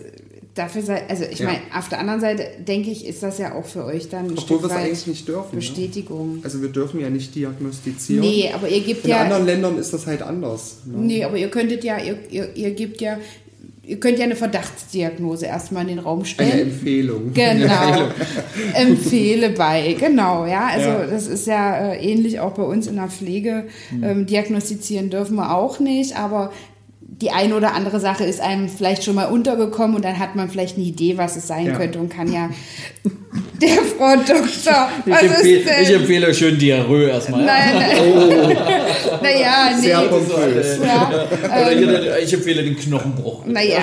[0.55, 1.47] dafür seid, also ich Ja.
[1.47, 4.37] meine, auf der anderen Seite denke ich, ist das ja auch für euch dann ein
[4.37, 5.49] Obwohl wir es eigentlich nicht dürfen.
[5.51, 5.55] Ne?
[5.55, 6.41] Bestätigung.
[6.43, 8.21] Also wir dürfen ja nicht diagnostizieren.
[8.21, 10.77] Nee, aber ihr gebt In ja anderen Ländern ist das halt anders.
[10.85, 10.97] Ne?
[10.99, 13.17] Nee, aber ihr könntet ja, ihr, ihr, ihr gebt ja,
[13.85, 16.59] ihr könnt ja eine Verdachtsdiagnose erstmal in den Raum Eine stellen.
[16.71, 17.33] Empfehlung.
[17.33, 18.09] Genau.
[18.73, 20.67] Empfehle bei, genau, ja.
[20.67, 21.05] Also Ja.
[21.05, 23.65] das ist ja äh, ähnlich auch bei uns in der Pflege.
[24.01, 26.51] Ähm, diagnostizieren dürfen wir auch nicht, aber
[27.01, 30.49] die eine oder andere Sache ist einem vielleicht schon mal untergekommen und dann hat man
[30.49, 31.75] vielleicht eine Idee, was es sein Ja.
[31.77, 32.49] könnte und kann ja
[33.67, 35.83] der Frau Doktor, Ich, was ist empfehle, denn?
[35.83, 37.45] ich empfehle schön Diarrhoe erstmal.
[37.45, 38.57] Nein, nein.
[39.21, 39.81] naja, nee.
[39.81, 40.79] Sehr pompös.
[40.83, 43.45] Ja, Oder hier, ich empfehle den Knochenbruch.
[43.45, 43.79] Naja,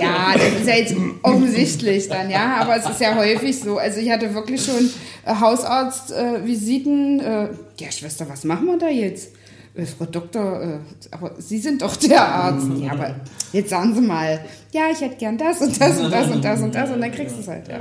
[0.00, 3.78] ja, das ist ja jetzt offensichtlich dann, ja, aber es ist ja häufig so.
[3.78, 4.90] Also ich hatte wirklich schon
[5.24, 7.20] äh, Hausarztvisiten.
[7.20, 7.48] Äh,
[7.78, 9.32] ja, Schwester, was machen wir da jetzt?
[9.74, 10.78] Äh, Frau Doktor, äh,
[11.10, 12.66] aber Sie sind doch der Arzt.
[12.80, 13.14] Ja, aber
[13.52, 14.40] jetzt sagen Sie mal,
[14.72, 17.12] ja, ich hätte gern das und das und das und das und das und dann
[17.12, 17.80] kriegst du es halt, ja.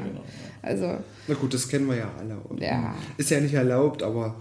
[0.62, 0.98] Also,
[1.28, 2.38] Na gut, das kennen wir ja alle.
[2.48, 2.96] Und Ja.
[3.18, 4.36] Ist ja nicht erlaubt, aber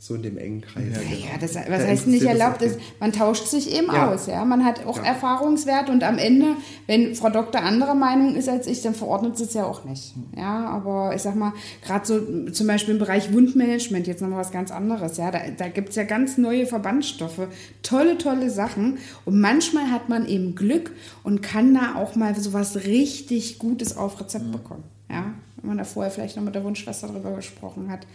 [0.00, 0.84] so in dem engen Kreis.
[0.94, 4.12] ja, das, was Da heißt nicht erlaubt ist, man tauscht sich eben Ja.
[4.12, 4.44] aus, ja.
[4.44, 5.02] Man hat auch Ja.
[5.06, 6.54] Erfahrungswerte und am Ende,
[6.86, 10.14] wenn Frau Doktor anderer Meinung ist als ich, dann verordnet sie es ja auch nicht.
[10.36, 11.52] Ja, aber ich sag mal,
[11.84, 15.66] gerade so zum Beispiel im Bereich Wundmanagement, jetzt nochmal was ganz anderes, ja, da, da
[15.66, 17.48] gibt es ja ganz neue Verbandstoffe,
[17.82, 18.98] tolle, tolle Sachen.
[19.24, 20.92] Und manchmal hat man eben Glück
[21.24, 24.84] und kann da auch mal sowas richtig Gutes auf Rezept bekommen.
[25.10, 25.32] Ja,
[25.68, 28.06] wenn man da vorher vielleicht noch mit der Wunschschwester drüber gesprochen hat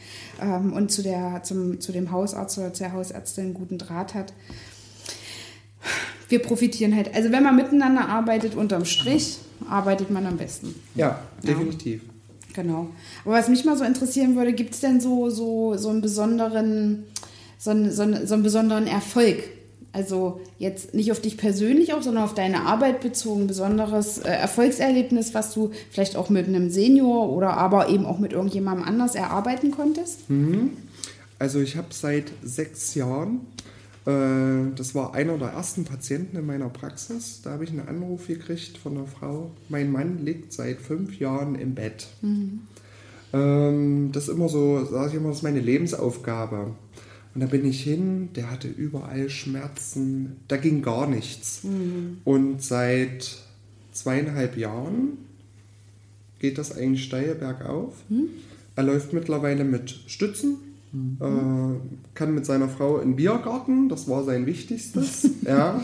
[0.42, 4.34] ähm, und zu, der, zum, zu dem Hausarzt oder zur Hausärztin einen guten Draht hat.
[6.30, 9.38] Wir profitieren halt, also wenn man miteinander arbeitet, unterm Strich,
[9.70, 10.74] arbeitet man am besten.
[10.96, 11.20] Ja, Ja.
[11.44, 12.02] definitiv.
[12.54, 12.88] Genau.
[13.24, 17.04] Aber was mich mal so interessieren würde, gibt es denn so, so, so einen besonderen,
[17.60, 19.44] so einen, so, einen, so einen besonderen Erfolg?
[19.94, 25.36] Also jetzt nicht auf dich persönlich auch, sondern auf deine Arbeit bezogen, besonderes äh, Erfolgserlebnis,
[25.36, 29.70] was du vielleicht auch mit einem Senior oder aber eben auch mit irgendjemandem anders erarbeiten
[29.70, 30.22] konntest?
[31.38, 33.42] Also ich habe seit sechs Jahren,
[34.08, 38.26] äh, das war einer der ersten Patienten in meiner Praxis, da habe ich einen Anruf
[38.26, 39.52] gekriegt von einer Frau.
[39.70, 42.08] Mein Mann liegt seit fünf Jahren im Bett.
[43.34, 46.72] Ähm, das ist immer so, sage ich immer, das ist meine Lebensaufgabe.
[47.34, 51.62] Und da bin ich hin, der hatte überall Schmerzen, da ging gar nichts.
[52.24, 53.38] Und seit
[53.92, 55.18] zweieinhalb Jahren
[56.40, 57.96] geht das eigentlich steil bergauf.
[58.76, 60.58] Er läuft mittlerweile mit Stützen,
[60.94, 61.26] äh,
[62.14, 65.30] kann mit seiner Frau in den Biergarten, das war sein Wichtigstes.
[65.42, 65.84] ja.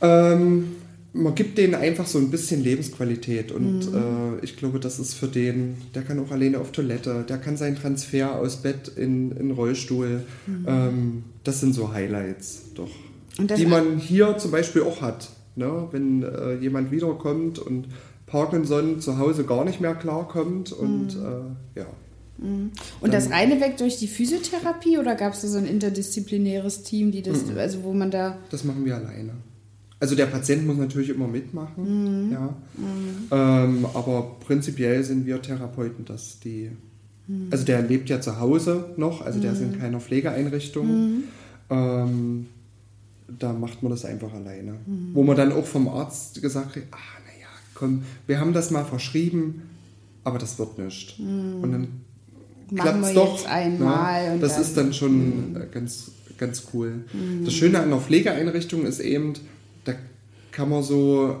[0.00, 0.77] ähm,
[1.12, 5.26] man gibt denen einfach so ein bisschen Lebensqualität und äh, ich glaube, das ist für
[5.26, 9.50] den, der kann auch alleine auf Toilette, der kann seinen Transfer aus Bett in, in
[9.50, 10.24] Rollstuhl.
[10.66, 12.90] Ähm, das sind so Highlights, doch.
[13.38, 15.30] Die man hier zum Beispiel auch hat.
[15.56, 15.88] Ne?
[15.92, 17.86] Wenn äh, jemand wiederkommt und
[18.26, 21.86] Parkinson zu Hause gar nicht mehr klarkommt und äh, ja.
[23.00, 27.10] Und das reine weg durch die Physiotherapie oder gab es da so ein interdisziplinäres Team,
[27.10, 28.38] die das, also wo man da.
[28.50, 29.32] Das machen wir alleine.
[30.00, 32.32] Also der Patient muss natürlich immer mitmachen, Mhm.
[32.32, 32.56] ja.
[33.32, 36.70] Ähm, aber prinzipiell sind wir Therapeuten, dass die.
[37.26, 37.48] Mhm.
[37.50, 40.86] Also der lebt ja zu Hause noch, also der ist in keiner Pflegeeinrichtung.
[40.86, 41.22] Mhm.
[41.70, 42.46] Ähm,
[43.40, 44.72] da macht man das einfach alleine.
[44.86, 45.10] Mhm.
[45.14, 46.96] Wo man dann auch vom Arzt gesagt kriegt, ah,
[47.26, 49.62] naja, komm, wir haben das mal verschrieben,
[50.24, 51.18] aber das wird nicht.
[51.18, 51.88] Und dann
[52.74, 53.36] klappt's wir doch.
[53.36, 54.34] jetzt einmal ne?
[54.34, 57.04] und Das dann- ist dann schon ganz, ganz cool.
[57.44, 59.32] Das Schöne an einer Pflegeeinrichtung ist eben,
[60.58, 61.36] kann man so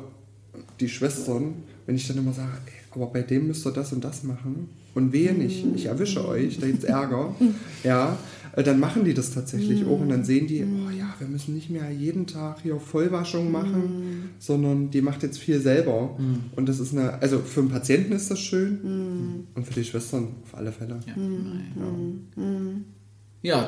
[0.78, 1.54] die Schwestern,
[1.86, 4.68] wenn ich dann immer sage, ey, aber bei dem müsst ihr das und das machen
[4.94, 7.34] und wehe nicht, ich erwische euch, da gibt's Ärger,
[7.82, 8.16] ja,
[8.54, 11.56] äh, dann machen die das tatsächlich auch und dann sehen die, oh ja, wir müssen
[11.56, 16.16] nicht mehr jeden Tag hier Vollwaschung machen, sondern die macht jetzt viel selber
[16.54, 20.28] und das ist eine, also für den Patienten ist das schön und für die Schwestern
[20.44, 21.00] auf alle Fälle.
[21.08, 21.14] Ja,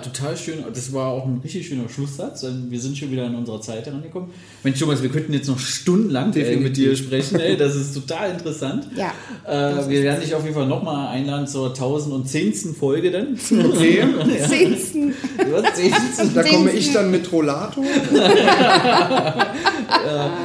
[0.03, 0.65] total schön.
[0.75, 2.41] Das war auch ein richtig schöner Schlusssatz.
[2.41, 4.31] denn Wir sind schon wieder in unserer Zeit herangekommen.
[4.65, 7.39] Mensch, Thomas, wir könnten jetzt noch stundenlang ey, mit dir sprechen.
[7.39, 8.89] Ey, das ist total interessant.
[8.97, 9.15] Ja,
[9.47, 12.75] Äh, wir werden dich auf jeden Fall nochmal einladen zur 1010.
[12.75, 13.39] Folge dann.
[13.71, 14.03] Okay,
[14.49, 15.15] Zehnsten.
[15.39, 16.35] Ja, 10.
[16.35, 17.85] da komme ich dann mit Rollator.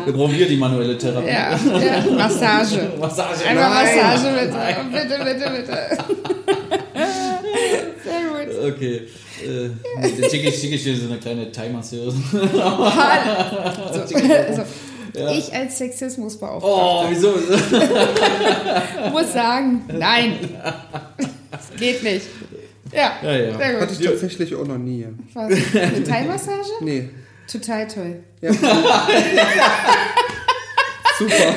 [0.05, 1.27] Wir brauchen wir die manuelle Therapie.
[1.27, 2.91] Ja, ja, Massage.
[2.99, 3.45] Massage.
[3.47, 3.97] Einmal Nein.
[3.97, 4.57] Massage bitte.
[4.91, 6.64] Bitte, bitte, bitte.
[8.67, 9.01] Okay.
[9.43, 9.69] Äh,
[10.01, 12.17] dann schicke ich, schicke ich dir so eine kleine Thai-Masseuse.
[15.17, 17.31] Also, Ich als Sexismusbeauftragte Oh, wieso?
[19.11, 20.37] muss sagen, nein.
[21.79, 22.25] Geht nicht.
[22.91, 23.57] Ja, Ja, ja.
[23.57, 24.01] sehr Hatte gut.
[24.01, 25.05] ich tatsächlich auch noch nie.
[25.33, 25.53] Was?
[25.73, 26.69] Eine Thai-Massage?
[26.81, 27.09] Nee.
[27.49, 28.17] Total toll.
[28.41, 28.51] Ja.
[31.17, 31.55] Super.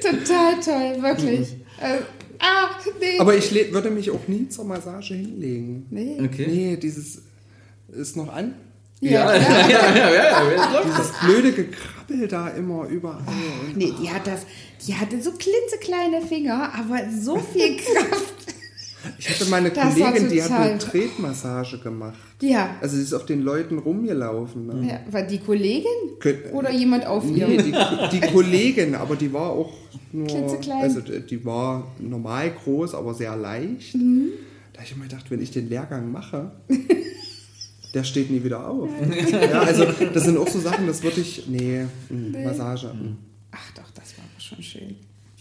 [0.00, 1.48] Total toll, wirklich.
[1.80, 1.98] Äh,
[2.42, 2.70] ah,
[3.00, 3.18] nee.
[3.18, 5.86] Aber ich würde mich auch nie zur Massage hinlegen.
[5.90, 6.18] nee.
[6.22, 6.46] Okay.
[6.48, 7.22] Nee, dieses
[7.88, 8.54] ist noch an.
[9.00, 10.82] Ja, Ja, ja, ja, ja, ja.
[10.84, 13.22] Dieses blöde Gekrabbel da immer überall.
[13.74, 14.42] Nee, die hat das,
[14.86, 18.41] die hatte so klitzekleine Finger, aber so viel Kraft.
[19.18, 22.18] Ich hatte meine Das Kollegin, die hat eine Tretmassage gemacht.
[22.40, 22.76] Ja.
[22.80, 24.66] Also sie ist auf den Leuten rumgelaufen.
[24.66, 24.88] Ne?
[24.88, 25.12] ja.
[25.12, 25.86] War die Kollegin
[26.18, 27.46] Könnt- oder jemand auf ihr?
[27.48, 27.72] Nee, die,
[28.12, 29.72] die Kollegin, aber die war auch
[30.12, 30.26] nur.
[30.26, 30.82] Klitzeklein.
[30.82, 33.94] Also die war normal groß, aber sehr leicht.
[33.94, 34.30] Mhm.
[34.72, 36.50] Da habe ich immer gedacht, wenn ich den Lehrgang mache,
[37.94, 38.88] der steht nie wieder auf.
[39.30, 39.84] Ja, also
[40.14, 41.46] das sind auch so Sachen, das würde ich.
[41.46, 42.86] Nee, mm, Massage.
[42.88, 43.16] mm.
[43.50, 44.96] Ach doch, das war schon schön.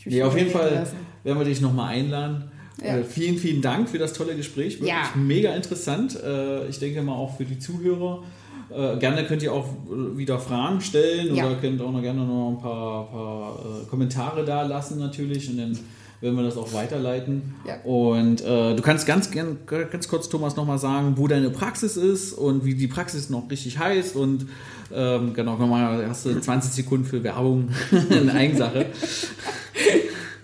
[0.06, 0.98] Nee, auf jeden Fall lassen.
[1.24, 2.52] werden wir dich nochmal einladen.
[2.84, 2.98] Ja.
[2.98, 4.76] Äh, vielen, vielen Dank für das tolle Gespräch.
[4.76, 5.10] Wirklich Ja.
[5.16, 6.18] mega interessant.
[6.22, 8.24] Äh, ich denke mal auch für die Zuhörer.
[8.70, 11.46] Äh, gerne könnt ihr auch äh, wieder Fragen stellen Ja.
[11.48, 15.58] oder könnt auch noch gerne noch ein paar, paar äh, Kommentare da lassen natürlich und
[15.58, 15.78] dann
[16.22, 17.56] werden wir das auch weiterleiten.
[17.68, 17.82] Ja.
[17.84, 22.34] Und äh, du kannst ganz gern, ganz kurz, Thomas, nochmal sagen, wo deine Praxis ist
[22.34, 24.46] und wie die Praxis noch richtig heißt und
[24.94, 27.70] ähm, genau, nochmal hast du 20 Sekunden für Werbung
[28.10, 28.86] in Eigensache.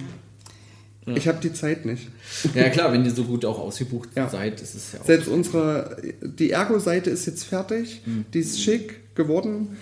[1.06, 2.08] ich habe die Zeit nicht.
[2.54, 4.28] Ja, klar, wenn ihr so gut auch ausgebucht Ja.
[4.28, 5.04] seid, ist es ja auch.
[5.06, 8.02] Selbst unsere, die Ergo-Seite ist jetzt fertig,
[8.34, 9.76] die ist schick geworden,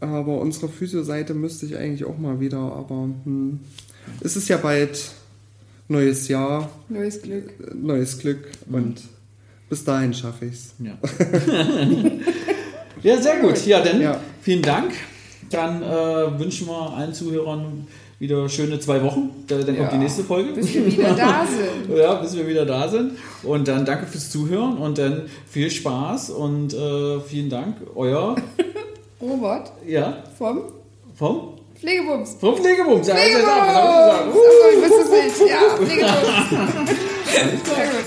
[0.00, 3.60] aber unsere Physio-Seite müsste ich eigentlich auch mal wieder, aber hm,
[4.20, 4.98] es ist ja bald
[5.88, 7.50] neues Jahr, neues Glück.
[7.60, 9.00] äh, neues Glück und
[9.68, 10.74] bis dahin schaffe ich es.
[10.78, 10.96] Ja.
[13.02, 13.64] ja, sehr gut.
[13.66, 14.18] Ja, dann Ja.
[14.42, 14.92] vielen Dank.
[15.50, 17.86] Dann äh, wünschen wir allen Zuhörern
[18.18, 19.30] wieder schöne zwei Wochen.
[19.46, 19.90] Da- Dann kommt Ja.
[19.90, 20.52] die nächste Folge.
[20.52, 21.46] Bis wir wieder da
[21.86, 21.96] sind.
[21.96, 23.12] Ja, bis wir wieder da sind.
[23.44, 27.76] Und dann danke fürs Zuhören und dann viel Spaß und äh, vielen Dank.
[27.94, 28.34] Euer,
[29.22, 30.62] Robert ja, vom
[31.16, 32.36] vom, Pflegebums.
[32.40, 33.06] vom Pflegebums.
[33.08, 33.46] Ja, Pflegebums!
[33.48, 34.28] hab ich gesagt?
[34.28, 34.40] Achso,
[34.72, 35.50] ich wusste es nicht.
[35.50, 36.12] Ja, Pflegebums.
[37.32, 37.44] Sehr
[37.86, 38.06] gut.